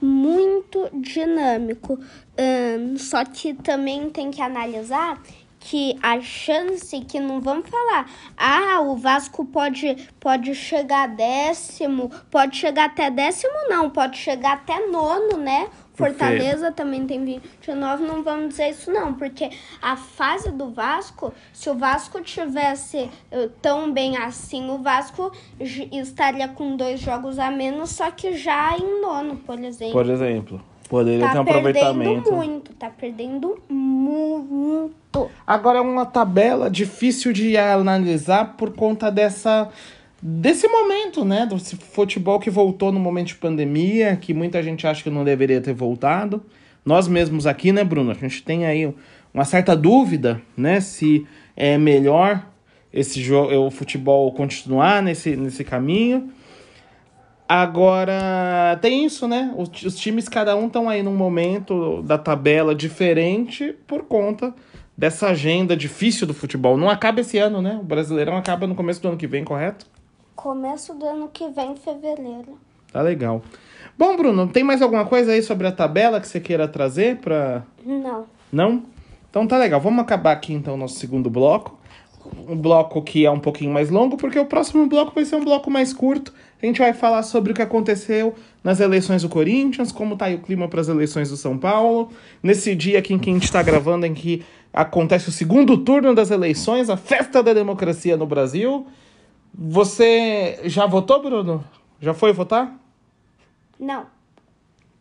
Muito 0.05 0.89
dinâmico. 0.93 1.97
Um, 2.37 2.97
só 2.97 3.23
que 3.23 3.53
também 3.53 4.09
tem 4.09 4.31
que 4.31 4.41
analisar 4.41 5.21
que 5.61 5.97
a 6.03 6.19
chance 6.19 6.99
que 7.05 7.21
não 7.21 7.39
vamos 7.39 7.69
falar, 7.69 8.11
ah, 8.35 8.81
o 8.81 8.97
Vasco 8.97 9.45
pode 9.45 10.09
pode 10.19 10.53
chegar 10.53 11.07
décimo, 11.07 12.11
pode 12.29 12.57
chegar 12.57 12.87
até 12.87 13.09
décimo 13.09 13.53
não, 13.69 13.89
pode 13.89 14.17
chegar 14.17 14.55
até 14.55 14.85
nono, 14.87 15.37
né? 15.37 15.69
Fortaleza 15.93 16.71
também 16.71 17.05
tem 17.05 17.23
29, 17.23 18.03
não 18.03 18.23
vamos 18.23 18.49
dizer 18.49 18.69
isso 18.69 18.91
não, 18.91 19.13
porque 19.13 19.51
a 19.81 19.95
fase 19.95 20.51
do 20.51 20.71
Vasco, 20.71 21.31
se 21.53 21.69
o 21.69 21.75
Vasco 21.75 22.19
tivesse 22.21 23.09
uh, 23.31 23.49
tão 23.61 23.91
bem 23.93 24.17
assim, 24.17 24.69
o 24.71 24.79
Vasco 24.79 25.31
estaria 25.59 26.47
com 26.47 26.75
dois 26.75 26.99
jogos 26.99 27.37
a 27.37 27.51
menos, 27.51 27.91
só 27.91 28.09
que 28.09 28.35
já 28.35 28.75
em 28.75 29.01
nono, 29.01 29.37
por 29.37 29.59
exemplo. 29.59 29.93
Por 29.93 30.09
exemplo, 30.09 30.61
poderia 30.89 31.27
tá 31.27 31.31
ter 31.31 31.37
um 31.37 31.41
aproveitamento. 31.41 31.83
Tá 31.83 32.13
perdendo 32.13 32.35
muito, 32.35 32.73
tá 32.73 32.89
perdendo 32.89 33.63
muito. 33.69 35.29
Agora 35.45 35.77
é 35.77 35.81
uma 35.81 36.07
tabela 36.07 36.71
difícil 36.71 37.31
de 37.31 37.55
analisar 37.55 38.57
por 38.57 38.71
conta 38.73 39.11
dessa 39.11 39.69
desse 40.25 40.69
momento, 40.69 41.25
né? 41.25 41.45
Do 41.45 41.59
futebol 41.59 42.39
que 42.39 42.49
voltou 42.49 42.93
no 42.93 42.99
momento 42.99 43.27
de 43.27 43.35
pandemia, 43.35 44.15
que 44.15 44.33
muita 44.33 44.63
gente 44.63 44.87
acha 44.87 45.03
que 45.03 45.09
não 45.09 45.25
deveria 45.25 45.59
ter 45.59 45.73
voltado. 45.73 46.41
Nós 46.85 47.09
mesmos 47.09 47.45
aqui, 47.45 47.73
né, 47.73 47.83
Bruno? 47.83 48.11
A 48.11 48.13
gente 48.13 48.41
tem 48.41 48.65
aí 48.65 48.93
uma 49.33 49.43
certa 49.43 49.75
dúvida, 49.75 50.41
né? 50.55 50.79
Se 50.79 51.27
é 51.57 51.77
melhor 51.77 52.47
esse 52.93 53.21
jogo, 53.21 53.53
o 53.53 53.69
futebol 53.69 54.31
continuar 54.31 55.03
nesse, 55.03 55.35
nesse 55.35 55.65
caminho. 55.65 56.31
Agora, 57.47 58.79
tem 58.81 59.03
isso, 59.05 59.27
né? 59.27 59.53
Os, 59.57 59.69
os 59.83 59.95
times, 59.97 60.29
cada 60.29 60.55
um, 60.55 60.67
estão 60.67 60.87
aí 60.87 61.03
num 61.03 61.15
momento 61.15 62.01
da 62.03 62.17
tabela 62.17 62.73
diferente 62.73 63.75
por 63.85 64.03
conta 64.03 64.55
dessa 64.97 65.27
agenda 65.27 65.75
difícil 65.75 66.25
do 66.25 66.33
futebol. 66.33 66.77
Não 66.77 66.89
acaba 66.89 67.19
esse 67.19 67.37
ano, 67.37 67.61
né? 67.61 67.77
O 67.81 67.83
Brasileirão 67.83 68.37
acaba 68.37 68.65
no 68.65 68.73
começo 68.73 69.01
do 69.01 69.09
ano 69.09 69.17
que 69.17 69.27
vem, 69.27 69.43
correto? 69.43 69.92
Começo 70.43 70.93
do 70.93 71.05
ano 71.05 71.29
que 71.31 71.47
vem, 71.51 71.73
fevereiro. 71.73 72.59
Tá 72.91 73.01
legal. 73.01 73.41
Bom, 73.97 74.17
Bruno, 74.17 74.45
tem 74.45 74.61
mais 74.61 74.81
alguma 74.81 75.05
coisa 75.05 75.31
aí 75.31 75.41
sobre 75.41 75.65
a 75.65 75.71
tabela 75.71 76.19
que 76.19 76.27
você 76.27 76.37
queira 76.37 76.67
trazer 76.67 77.15
para? 77.19 77.63
Não. 77.85 78.25
Não? 78.51 78.83
Então 79.29 79.47
tá 79.47 79.57
legal. 79.57 79.79
Vamos 79.79 80.01
acabar 80.01 80.33
aqui 80.33 80.51
então 80.51 80.73
o 80.73 80.77
nosso 80.77 80.99
segundo 80.99 81.29
bloco. 81.29 81.79
Um 82.45 82.57
bloco 82.57 83.01
que 83.01 83.25
é 83.25 83.31
um 83.31 83.39
pouquinho 83.39 83.71
mais 83.71 83.89
longo, 83.89 84.17
porque 84.17 84.37
o 84.37 84.45
próximo 84.45 84.85
bloco 84.85 85.13
vai 85.15 85.23
ser 85.23 85.37
um 85.37 85.45
bloco 85.45 85.71
mais 85.71 85.93
curto. 85.93 86.33
A 86.61 86.65
gente 86.65 86.79
vai 86.79 86.91
falar 86.91 87.23
sobre 87.23 87.53
o 87.53 87.55
que 87.55 87.61
aconteceu 87.61 88.35
nas 88.61 88.81
eleições 88.81 89.21
do 89.21 89.29
Corinthians, 89.29 89.93
como 89.93 90.17
tá 90.17 90.25
aí 90.25 90.35
o 90.35 90.39
clima 90.39 90.67
para 90.67 90.81
as 90.81 90.89
eleições 90.89 91.29
do 91.29 91.37
São 91.37 91.57
Paulo. 91.57 92.09
Nesse 92.43 92.75
dia 92.75 92.99
aqui 92.99 93.13
em 93.13 93.17
que 93.17 93.29
a 93.29 93.33
gente 93.33 93.45
está 93.45 93.63
gravando, 93.63 94.05
em 94.05 94.13
que 94.13 94.43
acontece 94.73 95.29
o 95.29 95.31
segundo 95.31 95.77
turno 95.77 96.13
das 96.13 96.31
eleições, 96.31 96.89
a 96.89 96.97
festa 96.97 97.41
da 97.41 97.53
democracia 97.53 98.17
no 98.17 98.25
Brasil. 98.25 98.85
Você 99.55 100.61
já 100.63 100.87
votou, 100.87 101.21
Bruno? 101.21 101.63
Já 102.01 102.13
foi 102.13 102.33
votar? 102.33 102.75
Não. 103.79 104.07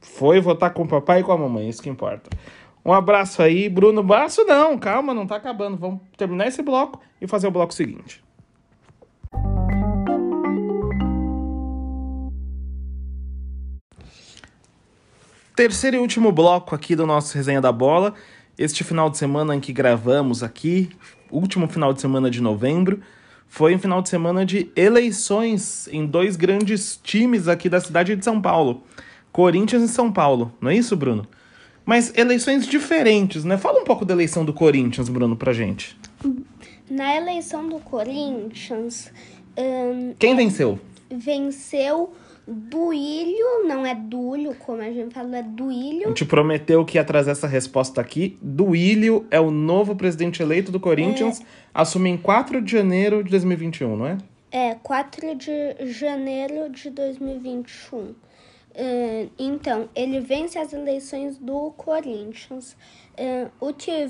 Foi 0.01 0.41
votar 0.41 0.75
com 0.75 0.83
o 0.83 0.89
papai 0.89 1.21
e 1.21 1.23
com 1.23 1.33
a 1.33 1.39
mamãe, 1.39 1.69
isso 1.69 1.83
que 1.83 1.89
importa. 1.89 2.29
Um 2.85 2.93
abraço 2.93 3.41
aí, 3.41 3.69
Bruno. 3.69 4.01
Abraço 4.01 4.45
não, 4.45 4.77
calma, 4.77 5.15
não 5.15 5.27
tá 5.27 5.37
acabando. 5.37 5.79
Vamos 5.79 6.01
terminar 6.19 6.49
esse 6.49 6.63
bloco 6.63 7.01
e 7.21 7.27
fazer 7.27 7.47
o 7.47 7.51
bloco 7.51 7.73
seguinte. 7.73 8.23
Terceiro 15.57 15.97
e 15.97 16.01
último 16.01 16.31
bloco 16.31 16.75
aqui 16.75 16.95
do 16.95 17.07
nosso 17.07 17.35
Resenha 17.35 17.61
da 17.61 17.73
Bola. 17.73 18.15
Este 18.59 18.85
final 18.85 19.09
de 19.09 19.17
semana 19.17 19.57
em 19.57 19.61
que 19.61 19.73
gravamos 19.73 20.43
aqui, 20.43 20.91
último 21.31 21.67
final 21.69 21.93
de 21.95 22.01
semana 22.03 22.31
de 22.31 22.43
novembro 22.43 23.01
foi 23.53 23.75
um 23.75 23.79
final 23.79 24.01
de 24.01 24.09
semana 24.09 24.47
de 24.47 24.73
eleições 24.75 25.87
em 25.93 26.07
dois 26.07 26.37
grandes 26.37 26.99
times 27.03 27.49
aqui 27.49 27.69
da 27.69 27.81
cidade 27.81 28.17
de 28.17 28.25
São 28.25 28.41
Paulo, 28.41 28.83
Corinthians 29.31 29.83
e 29.83 29.89
São 29.89 30.11
Paulo, 30.11 30.51
não 30.59 30.71
é 30.71 30.75
isso, 30.75 30.97
Bruno? 30.97 31.27
Mas 31.85 32.17
eleições 32.17 32.67
diferentes, 32.67 33.45
né? 33.45 33.59
Fala 33.59 33.79
um 33.79 33.85
pouco 33.85 34.07
da 34.07 34.15
eleição 34.15 34.43
do 34.43 34.55
Corinthians, 34.55 35.11
Bruno, 35.11 35.37
pra 35.37 35.53
gente. 35.53 35.99
Na 36.89 37.15
eleição 37.15 37.69
do 37.69 37.79
Corinthians. 37.79 39.13
Um, 39.59 40.15
Quem 40.19 40.35
venceu? 40.35 40.81
Venceu 41.11 42.11
Duílio, 42.47 43.67
não 43.67 43.87
é 43.87 43.95
Dúlio, 43.95 44.55
como 44.57 44.83
a 44.83 44.91
gente 44.91 45.15
falou, 45.15 45.35
é 45.35 45.43
Duílio. 45.43 46.07
A 46.07 46.09
gente 46.09 46.25
prometeu 46.25 46.85
que 46.85 46.99
ia 46.99 47.05
trazer 47.05 47.31
essa 47.31 47.47
resposta 47.47 48.01
aqui. 48.01 48.37
Duílio 48.43 49.27
é 49.31 49.39
o 49.39 49.51
novo 49.51 49.95
presidente 49.95 50.43
eleito 50.43 50.73
do 50.73 50.81
Corinthians, 50.81 51.41
é... 51.41 51.45
assume 51.73 52.11
em 52.11 52.17
4 52.17 52.61
de 52.61 52.73
janeiro 52.73 53.23
de 53.23 53.31
2021, 53.31 53.97
não 53.97 54.07
é? 54.07 54.19
É, 54.51 54.75
4 54.75 55.35
de 55.37 55.93
janeiro 55.93 56.69
de 56.69 56.91
2021. 56.91 57.99
Uh, 58.75 59.31
então, 59.39 59.89
ele 59.95 60.21
vence 60.21 60.59
as 60.59 60.73
eleições 60.73 61.39
do 61.39 61.71
Corinthians. 61.73 62.77
Uh, 63.19 63.51
o 63.61 63.75
que 63.75 63.91
uh, 63.91 64.07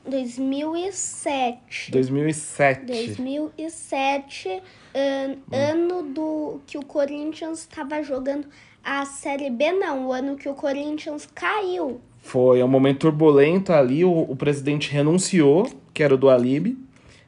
2007. 0.07 1.91
2007. 1.91 2.85
2007, 2.85 4.61
an, 4.93 5.31
hum. 5.31 5.37
ano 5.51 6.03
do 6.03 6.59
que 6.65 6.77
o 6.77 6.85
Corinthians 6.85 7.59
estava 7.59 8.03
jogando 8.03 8.47
a 8.83 9.05
Série 9.05 9.49
B, 9.49 9.71
não, 9.71 10.07
o 10.07 10.13
ano 10.13 10.35
que 10.35 10.49
o 10.49 10.53
Corinthians 10.53 11.27
caiu. 11.33 12.01
Foi 12.17 12.61
um 12.61 12.67
momento 12.67 12.99
turbulento 12.99 13.73
ali, 13.73 14.03
o, 14.03 14.11
o 14.11 14.35
presidente 14.35 14.91
renunciou, 14.91 15.67
que 15.93 16.03
era 16.03 16.13
o 16.13 16.17
do 16.17 16.29
Alibi. 16.29 16.77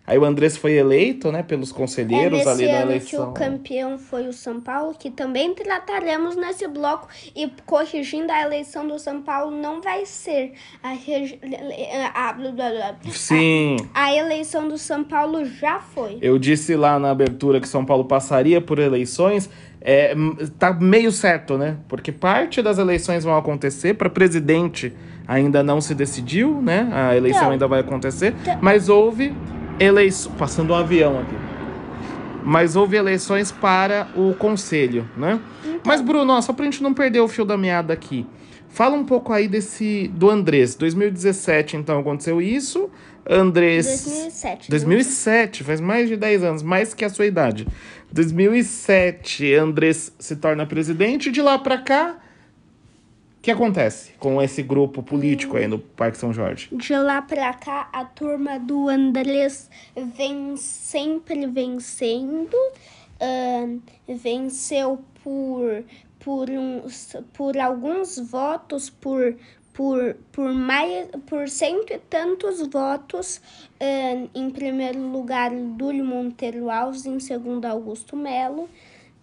Aí 0.05 0.17
o 0.17 0.25
Andrés 0.25 0.57
foi 0.57 0.73
eleito, 0.73 1.31
né, 1.31 1.41
pelos 1.43 1.71
É 1.71 1.73
conselheiros 1.73 2.39
nesse 2.39 2.49
ali 2.49 2.65
na 2.67 2.73
ano 2.79 2.87
que 2.87 2.91
eleição. 2.91 3.29
o 3.29 3.33
campeão 3.33 3.97
foi 3.97 4.27
o 4.27 4.33
São 4.33 4.59
Paulo, 4.59 4.93
que 4.99 5.09
também 5.09 5.53
trataremos 5.53 6.35
nesse 6.35 6.67
bloco. 6.67 7.07
E 7.33 7.49
corrigindo 7.65 8.29
a 8.29 8.41
eleição 8.41 8.85
do 8.85 8.99
São 8.99 9.21
Paulo, 9.21 9.49
não 9.55 9.81
vai 9.81 10.05
ser 10.05 10.53
a, 10.83 10.89
regi- 10.89 11.39
a, 12.13 12.31
a- 12.31 12.95
Sim. 13.11 13.77
a 13.93 14.13
eleição 14.13 14.67
do 14.67 14.77
São 14.77 15.05
Paulo 15.05 15.45
já 15.45 15.79
foi. 15.79 16.17
Eu 16.21 16.37
disse 16.37 16.75
lá 16.75 16.99
na 16.99 17.09
abertura 17.09 17.61
que 17.61 17.67
São 17.67 17.85
Paulo 17.85 18.03
passaria 18.05 18.59
por 18.59 18.79
eleições. 18.79 19.49
É, 19.85 20.13
tá 20.59 20.73
meio 20.73 21.11
certo, 21.11 21.57
né? 21.57 21.77
Porque 21.87 22.11
parte 22.11 22.61
das 22.61 22.77
eleições 22.77 23.23
vão 23.23 23.37
acontecer. 23.37 23.93
Para 23.93 24.09
presidente 24.09 24.93
ainda 25.27 25.61
não 25.63 25.79
se 25.81 25.93
decidiu, 25.95 26.61
né? 26.61 26.89
A 26.91 27.15
eleição 27.15 27.41
Então. 27.43 27.51
ainda 27.51 27.67
vai 27.67 27.79
acontecer. 27.81 28.33
Então. 28.41 28.57
Mas 28.61 28.87
houve 28.89 29.33
eleições. 29.79 30.33
Passando 30.37 30.73
um 30.73 30.75
avião 30.75 31.19
aqui. 31.19 31.35
Mas 32.43 32.75
houve 32.75 32.97
eleições 32.97 33.51
para 33.51 34.07
o 34.15 34.33
conselho, 34.33 35.09
né? 35.15 35.39
Mas, 35.85 36.01
Bruno, 36.01 36.33
ó, 36.33 36.41
só 36.41 36.51
pra 36.51 36.65
gente 36.65 36.83
não 36.83 36.93
perder 36.93 37.21
o 37.21 37.27
fio 37.27 37.45
da 37.45 37.57
meada 37.57 37.93
aqui. 37.93 38.25
Fala 38.69 38.95
um 38.95 39.05
pouco 39.05 39.31
aí 39.31 39.47
desse 39.47 40.09
do 40.15 40.29
Andrés. 40.29 40.75
2017, 40.75 41.77
então, 41.77 41.99
aconteceu 41.99 42.41
isso. 42.41 42.89
Andrés. 43.29 43.85
2007. 43.85 44.69
2007, 44.69 45.63
faz 45.63 45.79
mais 45.79 46.09
de 46.09 46.17
10 46.17 46.43
anos, 46.43 46.63
mais 46.63 46.93
que 46.93 47.05
a 47.05 47.09
sua 47.09 47.25
idade. 47.25 47.67
2007, 48.11 49.53
Andrés 49.53 50.11
se 50.19 50.35
torna 50.35 50.65
presidente. 50.65 51.31
De 51.31 51.41
lá 51.41 51.57
pra 51.57 51.77
cá, 51.77 52.17
que 53.43 53.51
acontece 53.51 54.13
com 54.13 54.41
esse 54.41 54.63
grupo 54.63 55.03
político 55.03 55.57
aí 55.57 55.67
no 55.67 55.77
Parque 55.77 56.17
São 56.17 56.31
Jorge? 56.31 56.69
De 56.71 56.95
lá 56.95 57.21
pra 57.21 57.53
cá, 57.53 57.89
a 57.91 58.05
turma 58.05 58.57
do 58.57 58.87
Andrés 58.87 59.69
vem 60.15 60.55
sempre 60.55 61.45
vencendo. 61.45 62.55
Ahn, 63.19 63.79
venceu 64.07 65.03
por, 65.21 65.83
por, 66.19 66.49
uns, 66.49 67.17
por 67.33 67.57
alguns 67.57 68.17
votos, 68.17 68.89
por, 68.89 69.35
por, 69.73 70.15
por, 70.31 70.53
mais, 70.53 71.09
por 71.25 71.49
cento 71.49 71.91
e 71.91 71.99
tantos 71.99 72.65
votos. 72.65 73.41
Ahn, 73.77 74.29
em 74.33 74.49
primeiro 74.51 75.05
lugar, 75.11 75.51
Dúlio 75.51 76.05
Monteiro 76.05 76.69
Alves, 76.69 77.05
em 77.05 77.19
segundo, 77.19 77.65
Augusto 77.65 78.15
Melo. 78.15 78.69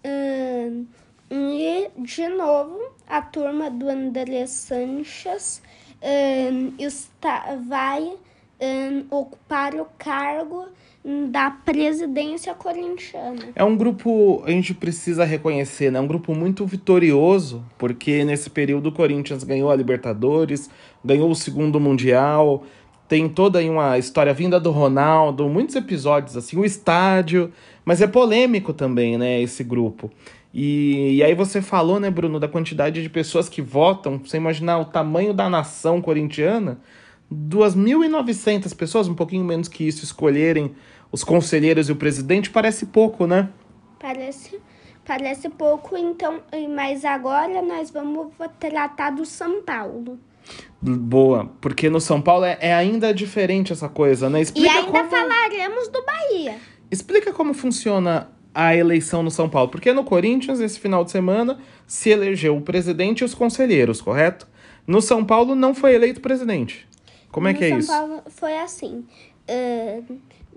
Ahn, 0.05 0.85
e, 1.31 1.89
de 1.97 2.27
novo, 2.27 2.77
a 3.07 3.21
turma 3.21 3.69
do 3.69 3.89
André 3.89 4.45
Sanches 4.45 5.61
ahn, 6.03 6.73
está, 6.77 7.57
vai 7.67 8.11
ahn, 8.59 9.05
ocupar 9.09 9.73
o 9.75 9.85
cargo 9.97 10.67
da 11.29 11.49
presidência 11.49 12.53
corintiana. 12.53 13.47
É 13.55 13.63
um 13.63 13.75
grupo, 13.75 14.43
a 14.45 14.51
gente 14.51 14.73
precisa 14.73 15.23
reconhecer, 15.23 15.89
né? 15.89 15.99
Um 15.99 16.05
grupo 16.05 16.35
muito 16.35 16.65
vitorioso, 16.65 17.63
porque 17.77 18.23
nesse 18.25 18.49
período 18.49 18.89
o 18.89 18.91
Corinthians 18.91 19.43
ganhou 19.43 19.71
a 19.71 19.75
Libertadores, 19.75 20.69
ganhou 21.03 21.31
o 21.31 21.35
segundo 21.35 21.79
Mundial, 21.79 22.65
tem 23.07 23.27
toda 23.27 23.59
aí 23.59 23.69
uma 23.69 23.97
história 23.97 24.33
vinda 24.33 24.59
do 24.59 24.69
Ronaldo, 24.69 25.49
muitos 25.49 25.75
episódios, 25.75 26.37
assim, 26.37 26.57
o 26.57 26.63
estádio, 26.63 27.51
mas 27.83 28.01
é 28.01 28.07
polêmico 28.07 28.71
também, 28.71 29.17
né, 29.17 29.41
esse 29.41 29.63
grupo. 29.63 30.11
E, 30.53 31.15
e 31.15 31.23
aí 31.23 31.33
você 31.33 31.61
falou, 31.61 31.99
né, 31.99 32.09
Bruno, 32.09 32.39
da 32.39 32.47
quantidade 32.47 33.01
de 33.01 33.09
pessoas 33.09 33.47
que 33.47 33.61
votam, 33.61 34.19
você 34.19 34.37
imaginar 34.37 34.79
o 34.79 34.85
tamanho 34.85 35.33
da 35.33 35.49
nação 35.49 36.01
corintiana, 36.01 36.79
2.900 37.31 38.75
pessoas, 38.75 39.07
um 39.07 39.15
pouquinho 39.15 39.45
menos 39.45 39.67
que 39.67 39.87
isso, 39.87 40.03
escolherem 40.03 40.75
os 41.11 41.23
conselheiros 41.23 41.87
e 41.87 41.91
o 41.91 41.95
presidente, 41.95 42.49
parece 42.49 42.87
pouco, 42.87 43.25
né? 43.25 43.49
Parece, 43.99 44.59
parece 45.05 45.49
pouco, 45.49 45.95
então, 45.97 46.41
mas 46.75 47.05
agora 47.05 47.61
nós 47.61 47.89
vamos 47.91 48.27
tratar 48.59 49.11
do 49.11 49.25
São 49.25 49.61
Paulo. 49.61 50.19
Boa, 50.81 51.49
porque 51.61 51.89
no 51.89 52.01
São 52.01 52.21
Paulo 52.21 52.43
é, 52.45 52.57
é 52.59 52.73
ainda 52.73 53.13
diferente 53.13 53.71
essa 53.71 53.87
coisa, 53.87 54.29
né? 54.29 54.39
E 54.39 54.41
Explica 54.43 54.71
ainda 54.71 54.91
como, 54.91 55.09
falaremos 55.09 55.87
do 55.87 56.03
Bahia. 56.03 56.57
explica 56.89 57.31
como 57.31 57.53
funciona 57.53 58.29
a 58.53 58.75
eleição 58.75 59.23
no 59.23 59.31
São 59.31 59.49
Paulo. 59.49 59.69
Porque 59.69 59.93
no 59.93 60.03
Corinthians, 60.03 60.59
esse 60.59 60.77
final 60.79 61.03
de 61.03 61.09
semana, 61.11 61.57
se 61.87 62.09
elegeu 62.09 62.57
o 62.57 62.61
presidente 62.61 63.21
e 63.21 63.23
os 63.23 63.33
conselheiros, 63.33 64.01
correto? 64.01 64.47
No 64.85 65.01
São 65.01 65.25
Paulo 65.25 65.55
não 65.55 65.73
foi 65.73 65.95
eleito 65.95 66.21
presidente. 66.21 66.87
Como 67.31 67.47
é 67.47 67.53
no 67.53 67.59
que 67.59 67.65
é 67.65 67.69
São 67.69 67.79
isso? 67.79 67.87
Paulo 67.87 68.21
foi 68.27 68.55
assim. 68.57 69.03
Uh, 69.47 70.03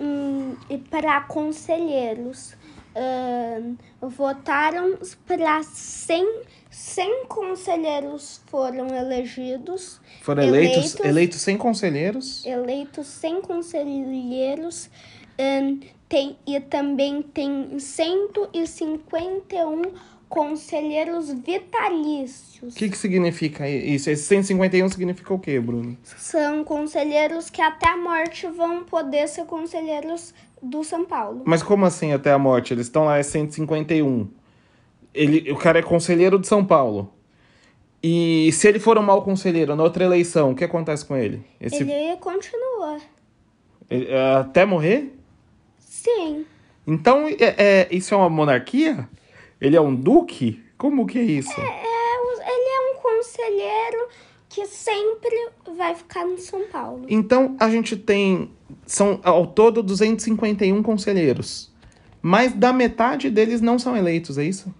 hum, 0.00 0.56
e 0.68 0.78
para 0.78 1.20
conselheiros. 1.22 2.54
Ahn, 2.94 3.76
votaram 4.02 4.98
para 5.26 5.62
100, 5.62 6.42
100 6.70 7.24
conselheiros 7.26 8.42
foram 8.46 8.86
elegidos. 8.88 9.98
Foram 10.20 10.42
eleitos, 10.42 10.76
Eleitos. 10.76 11.04
eleitos 11.06 11.40
sem 11.40 11.56
conselheiros. 11.56 12.44
Eleitos 12.44 13.06
100 13.06 13.40
conselheiros. 13.40 14.90
ahn, 15.38 15.80
tem, 16.06 16.36
e 16.46 16.60
também 16.60 17.22
tem 17.22 17.78
151 17.78 19.82
conselheiros 19.82 20.11
vitalícios. 21.32 22.74
O 22.74 22.78
que, 22.78 22.88
que 22.88 22.96
significa 22.96 23.68
isso? 23.68 24.10
Esse 24.10 24.22
151 24.24 24.88
significa 24.88 25.34
o 25.34 25.38
quê, 25.38 25.58
Bruno? 25.60 25.96
São 26.02 26.64
conselheiros 26.64 27.50
que 27.50 27.60
até 27.60 27.88
a 27.88 27.96
morte 27.96 28.46
vão 28.46 28.84
poder 28.84 29.28
ser 29.28 29.44
conselheiros 29.44 30.34
do 30.62 30.84
São 30.84 31.04
Paulo. 31.04 31.42
Mas 31.44 31.62
como 31.62 31.84
assim 31.84 32.12
até 32.12 32.32
a 32.32 32.38
morte? 32.38 32.72
Eles 32.72 32.86
estão 32.86 33.04
lá, 33.04 33.18
é 33.18 33.22
151. 33.22 34.28
Ele, 35.14 35.50
o 35.52 35.56
cara 35.56 35.80
é 35.80 35.82
conselheiro 35.82 36.38
de 36.38 36.46
São 36.46 36.64
Paulo. 36.64 37.12
E 38.02 38.50
se 38.52 38.66
ele 38.66 38.80
for 38.80 38.98
um 38.98 39.02
mau 39.02 39.22
conselheiro 39.22 39.76
na 39.76 39.82
outra 39.82 40.04
eleição, 40.04 40.50
o 40.50 40.54
que 40.54 40.64
acontece 40.64 41.04
com 41.04 41.16
ele? 41.16 41.44
Esse, 41.60 41.82
Ele 41.82 42.16
continua. 42.16 42.98
ele- 43.88 44.06
é, 44.10 44.34
até 44.36 44.64
morrer? 44.64 45.14
Sim. 45.78 46.44
Então, 46.86 47.28
é, 47.28 47.36
é- 47.38 47.88
isso 47.92 48.12
é 48.12 48.16
uma 48.16 48.28
monarquia? 48.28 49.08
Ele 49.62 49.76
é 49.76 49.80
um 49.80 49.94
duque? 49.94 50.62
Como 50.76 51.06
que 51.06 51.18
é 51.18 51.22
isso? 51.22 51.52
É, 51.58 51.62
o- 51.64 52.40
ele 52.42 52.68
é 52.68 52.92
um 52.92 53.00
conselheiro 53.00 54.08
que 54.48 54.66
sempre 54.66 55.50
vai 55.76 55.94
ficar 55.94 56.26
no 56.26 56.36
São 56.38 56.62
Paulo. 56.70 57.06
Então, 57.08 57.56
a 57.58 57.70
gente 57.70 57.96
tem. 57.96 58.50
São 58.86 59.20
ao 59.22 59.46
todo 59.46 59.82
251 59.82 60.82
conselheiros. 60.82 61.70
Mais 62.20 62.52
da 62.52 62.72
metade 62.72 63.30
deles 63.30 63.60
não 63.60 63.78
são 63.78 63.96
eleitos, 63.96 64.36
é 64.38 64.44
isso? 64.44 64.72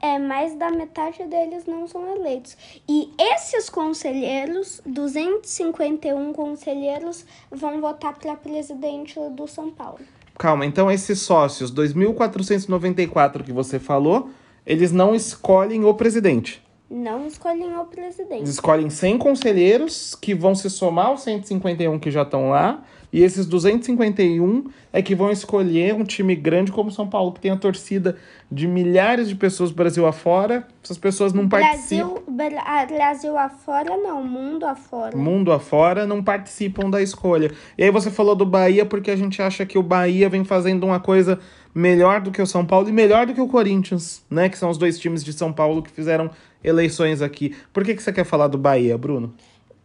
É, 0.00 0.18
mais 0.18 0.54
da 0.54 0.70
metade 0.70 1.24
deles 1.24 1.64
não 1.66 1.88
são 1.88 2.14
eleitos. 2.16 2.56
E 2.88 3.10
esses 3.18 3.68
conselheiros, 3.70 4.80
251 4.84 6.32
conselheiros, 6.32 7.24
vão 7.50 7.80
votar 7.80 8.14
para 8.18 8.36
presidente 8.36 9.18
do 9.30 9.46
São 9.48 9.70
Paulo. 9.70 10.00
Calma, 10.38 10.66
então 10.66 10.90
esses 10.90 11.20
sócios, 11.20 11.72
2.494 11.72 13.42
que 13.42 13.52
você 13.52 13.78
falou, 13.78 14.30
eles 14.66 14.92
não 14.92 15.14
escolhem 15.14 15.84
o 15.84 15.94
presidente. 15.94 16.62
Não 16.90 17.26
escolhem 17.26 17.74
o 17.76 17.80
Eles 17.80 17.88
presidente. 17.88 18.50
escolhem 18.50 18.90
100 18.90 19.18
conselheiros 19.18 20.14
que 20.14 20.34
vão 20.34 20.54
se 20.54 20.70
somar 20.70 21.06
aos 21.06 21.22
151 21.22 21.98
que 21.98 22.10
já 22.10 22.22
estão 22.22 22.50
lá. 22.50 22.82
E 23.16 23.22
esses 23.22 23.46
251 23.46 24.64
é 24.92 25.00
que 25.00 25.14
vão 25.14 25.30
escolher 25.30 25.94
um 25.94 26.04
time 26.04 26.36
grande 26.36 26.70
como 26.70 26.90
São 26.90 27.08
Paulo, 27.08 27.32
que 27.32 27.40
tem 27.40 27.50
a 27.50 27.56
torcida 27.56 28.18
de 28.52 28.66
milhares 28.68 29.26
de 29.26 29.34
pessoas 29.34 29.70
do 29.70 29.76
Brasil 29.76 30.06
afora. 30.06 30.68
Essas 30.84 30.98
pessoas 30.98 31.32
não 31.32 31.48
participam. 31.48 32.08
Brasil, 32.08 32.24
Bra- 32.28 32.64
ah, 32.66 32.84
Brasil 32.84 33.38
afora, 33.38 33.96
não, 33.96 34.22
mundo 34.22 34.66
afora. 34.66 35.16
mundo 35.16 35.50
afora 35.50 36.06
não 36.06 36.22
participam 36.22 36.90
da 36.90 37.00
escolha. 37.00 37.50
E 37.78 37.84
aí 37.84 37.90
você 37.90 38.10
falou 38.10 38.36
do 38.36 38.44
Bahia 38.44 38.84
porque 38.84 39.10
a 39.10 39.16
gente 39.16 39.40
acha 39.40 39.64
que 39.64 39.78
o 39.78 39.82
Bahia 39.82 40.28
vem 40.28 40.44
fazendo 40.44 40.84
uma 40.84 41.00
coisa 41.00 41.40
melhor 41.74 42.20
do 42.20 42.30
que 42.30 42.42
o 42.42 42.46
São 42.46 42.66
Paulo 42.66 42.86
e 42.86 42.92
melhor 42.92 43.24
do 43.26 43.32
que 43.32 43.40
o 43.40 43.48
Corinthians, 43.48 44.22
né? 44.30 44.50
Que 44.50 44.58
são 44.58 44.68
os 44.68 44.76
dois 44.76 44.98
times 44.98 45.24
de 45.24 45.32
São 45.32 45.54
Paulo 45.54 45.82
que 45.82 45.90
fizeram 45.90 46.30
eleições 46.62 47.22
aqui. 47.22 47.56
Por 47.72 47.82
que, 47.82 47.94
que 47.94 48.02
você 48.02 48.12
quer 48.12 48.24
falar 48.24 48.48
do 48.48 48.58
Bahia, 48.58 48.98
Bruno? 48.98 49.32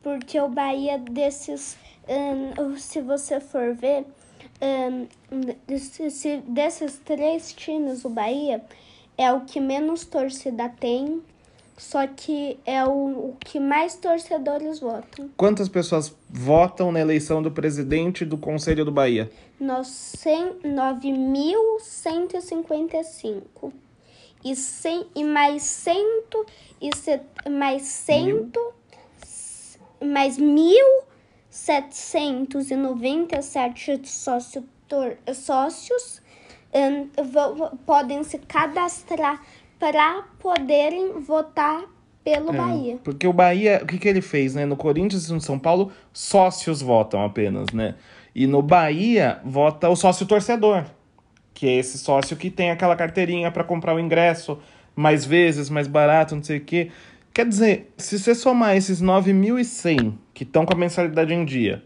Porque 0.04 0.39
o 0.39 0.50
Bahia 0.50 0.98
desses, 0.98 1.78
ahn, 2.08 2.78
se 2.78 3.02
você 3.02 3.40
for 3.40 3.74
ver, 3.74 4.06
ahn, 4.62 5.08
desse- 5.68 6.10
se- 6.12 6.42
desses 6.48 6.98
três 7.00 7.52
times, 7.54 8.04
o 8.06 8.10
Bahia 8.10 8.64
é 9.18 9.32
o 9.32 9.42
que 9.42 9.60
menos 9.60 10.06
torcida 10.06 10.70
tem. 10.70 11.22
só 11.78 12.06
que 12.06 12.60
é 12.64 12.86
o, 12.86 12.92
o 13.32 13.36
que 13.40 13.60
mais 13.60 13.96
torcedores 13.96 14.80
votam. 14.80 15.28
Quantas 15.36 15.68
pessoas 15.68 16.16
votam 16.30 16.92
na 16.92 17.00
eleição 17.00 17.42
do 17.42 17.50
presidente 17.50 18.24
do 18.24 18.38
Conselho 18.38 18.86
do 18.86 18.92
Bahia? 18.92 19.32
9.155. 22.42 23.72
E, 24.44 24.56
cem, 24.56 25.06
e 25.16 25.24
mais 25.24 25.62
cento 25.64 26.46
e 26.82 26.96
set, 26.96 27.24
mais 27.50 27.84
cento 27.84 28.60
mais 30.04 30.38
mil 30.38 30.86
setecentos 31.52 32.72
e 32.72 32.78
noventa 32.78 33.40
e 33.40 33.42
sete 33.44 34.00
sócio, 34.06 34.64
sócios 35.36 36.22
um, 36.74 37.10
podem 37.86 38.24
se 38.24 38.38
cadastrar 38.38 39.42
para 39.78 40.24
poderem 40.40 41.20
votar 41.20 41.84
pelo 42.24 42.54
é, 42.54 42.58
Bahia. 42.58 42.98
Porque 43.04 43.28
o 43.28 43.34
Bahia, 43.34 43.82
o 43.84 43.86
que, 43.86 43.98
que 43.98 44.08
ele 44.08 44.22
fez, 44.22 44.56
né? 44.56 44.66
No 44.66 44.78
Corinthians 44.78 45.28
e 45.28 45.34
no 45.34 45.42
São 45.42 45.60
Paulo, 45.60 45.92
sócios 46.14 46.82
votam 46.82 47.26
apenas, 47.26 47.68
né? 47.74 47.96
E 48.34 48.48
no 48.48 48.62
Bahia, 48.62 49.42
vota 49.44 49.90
o 49.90 49.96
sócio 49.96 50.26
torcedor, 50.26 50.86
que 51.54 51.68
é 51.68 51.76
esse 51.76 51.98
sócio 51.98 52.38
que 52.38 52.50
tem 52.50 52.72
aquela 52.72 52.96
carteirinha 52.96 53.52
para 53.52 53.66
comprar 53.66 53.94
o 53.94 54.00
ingresso 54.00 54.58
mais 54.96 55.26
vezes, 55.26 55.70
mais 55.70 55.88
barato, 55.88 56.34
não 56.34 56.44
sei 56.44 56.60
o 56.60 56.62
quê. 56.62 56.92
Quer 57.34 57.48
dizer, 57.48 57.94
se 57.98 58.20
você 58.20 58.36
somar 58.36 58.76
esses 58.76 59.02
9.100 59.02 60.15
que 60.34 60.44
estão 60.44 60.65
com 60.65 60.74
a 60.74 60.78
mensalidade 60.78 61.34
em 61.34 61.46
dia, 61.46 61.82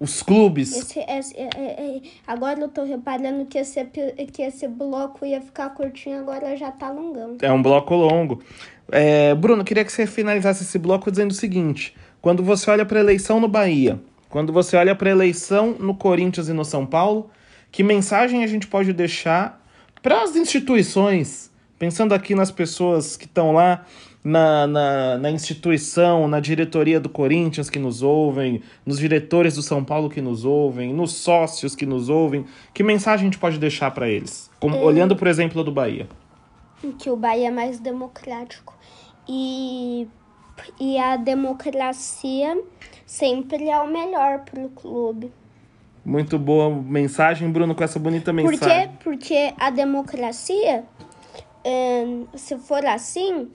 os 0.00 0.22
clubes. 0.22 0.74
Esse, 0.74 0.98
esse, 1.00 1.36
é, 1.36 1.50
é, 1.54 1.96
é, 1.96 2.00
agora 2.26 2.58
eu 2.58 2.68
tô 2.68 2.82
reparando 2.84 3.44
que 3.44 3.58
esse, 3.58 3.84
que 4.32 4.40
esse 4.40 4.66
bloco 4.66 5.26
ia 5.26 5.42
ficar 5.42 5.68
curtinho, 5.70 6.18
agora 6.18 6.56
já 6.56 6.72
tá 6.72 6.90
longão. 6.90 7.36
É 7.42 7.52
um 7.52 7.62
bloco 7.62 7.94
longo. 7.94 8.42
É, 8.90 9.34
Bruno, 9.34 9.62
queria 9.62 9.84
que 9.84 9.92
você 9.92 10.06
finalizasse 10.06 10.62
esse 10.62 10.78
bloco 10.78 11.10
dizendo 11.10 11.32
o 11.32 11.34
seguinte: 11.34 11.94
quando 12.22 12.42
você 12.42 12.70
olha 12.70 12.86
para 12.86 12.98
eleição 12.98 13.38
no 13.38 13.46
Bahia, 13.46 14.00
quando 14.30 14.54
você 14.54 14.74
olha 14.74 14.96
para 14.96 15.10
eleição 15.10 15.76
no 15.78 15.94
Corinthians 15.94 16.48
e 16.48 16.54
no 16.54 16.64
São 16.64 16.86
Paulo, 16.86 17.30
que 17.70 17.82
mensagem 17.82 18.42
a 18.42 18.46
gente 18.46 18.66
pode 18.66 18.94
deixar 18.94 19.62
para 20.02 20.22
as 20.22 20.34
instituições, 20.34 21.50
pensando 21.78 22.14
aqui 22.14 22.34
nas 22.34 22.50
pessoas 22.50 23.18
que 23.18 23.26
estão 23.26 23.52
lá 23.52 23.84
na, 24.22 24.66
na, 24.66 25.18
na, 25.18 25.30
instituição, 25.30 26.28
na 26.28 26.40
diretoria 26.40 27.00
do 27.00 27.08
Corinthians 27.08 27.70
que 27.70 27.78
nos 27.78 28.02
ouvem, 28.02 28.62
nos 28.84 28.98
diretores 28.98 29.54
do 29.54 29.62
São 29.62 29.82
Paulo 29.82 30.10
que 30.10 30.20
nos 30.20 30.44
ouvem, 30.44 30.92
nos 30.92 31.12
sócios 31.12 31.74
que 31.74 31.86
nos 31.86 32.08
ouvem, 32.08 32.44
que 32.74 32.82
mensagem 32.82 33.26
a 33.26 33.30
gente 33.30 33.38
pode 33.38 33.58
deixar 33.58 33.90
para 33.90 34.08
eles? 34.08 34.50
Como, 34.60 34.76
é... 34.76 34.80
Olhando, 34.82 35.16
por 35.16 35.26
exemplo, 35.26 35.64
do 35.64 35.72
Bahia. 35.72 36.06
Que 36.98 37.10
o 37.10 37.16
Bahia 37.16 37.48
é 37.48 37.50
mais 37.50 37.78
democrático. 37.78 38.74
E, 39.28 40.06
e 40.78 40.98
a 40.98 41.16
democracia 41.16 42.62
sempre 43.06 43.68
é 43.68 43.80
o 43.80 43.86
melhor 43.86 44.40
para 44.40 44.60
o 44.60 44.68
clube. 44.70 45.32
Muito 46.04 46.38
boa 46.38 46.70
mensagem, 46.70 47.50
Bruno, 47.50 47.74
com 47.74 47.84
essa 47.84 47.98
bonita 47.98 48.32
mensagem. 48.32 48.58
Por 48.58 48.68
quê? 48.68 48.90
Porque 49.04 49.54
a 49.58 49.70
democracia, 49.70 50.84
se 52.34 52.58
for 52.58 52.84
assim, 52.86 53.50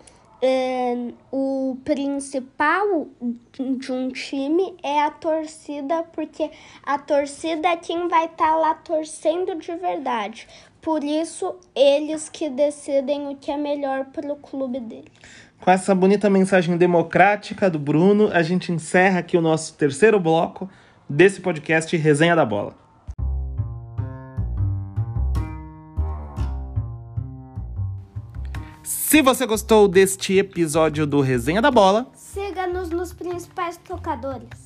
o 1.32 1.78
principal 1.84 3.08
de 3.52 3.92
um 3.92 4.10
time 4.10 4.76
é 4.84 5.02
a 5.02 5.12
torcida, 5.12 6.04
porque 6.14 6.50
a 6.84 6.98
torcida 6.98 7.70
é 7.70 7.78
quem 7.78 8.08
vai 8.08 8.26
estar 8.26 8.52
tá 8.52 8.56
lá 8.56 8.74
torcendo 8.74 9.56
de 9.56 9.76
verdade. 9.76 10.48
Por 10.82 11.04
isso, 11.04 11.56
eles 11.76 12.30
que 12.30 12.50
decidem 12.50 13.28
o 13.30 13.36
que 13.36 13.50
é 13.52 13.58
melhor 13.58 14.06
para 14.06 14.32
o 14.32 14.36
clube 14.36 14.80
dele. 14.80 15.12
Com 15.60 15.72
essa 15.72 15.96
bonita 15.96 16.30
mensagem 16.30 16.78
democrática 16.78 17.70
do 17.70 17.80
Bruno, 17.80 18.30
a 18.32 18.44
gente 18.44 18.72
encerra 18.72 19.20
aqui 19.20 19.36
o 19.36 19.42
nosso 19.42 19.74
terceiro 19.74 20.20
bloco 20.20 20.70
desse 21.10 21.42
podcast 21.42 21.96
Resenha 21.98 22.36
da 22.36 22.46
Bola. 22.46 22.85
Se 29.16 29.22
você 29.22 29.46
gostou 29.46 29.88
deste 29.88 30.38
episódio 30.38 31.08
do 31.08 31.22
Resenha 31.22 31.62
da 31.62 31.72
Bola, 31.72 32.06
siga-nos 32.14 32.90
nos 32.90 33.14
principais 33.14 33.78
tocadores. 33.78 34.65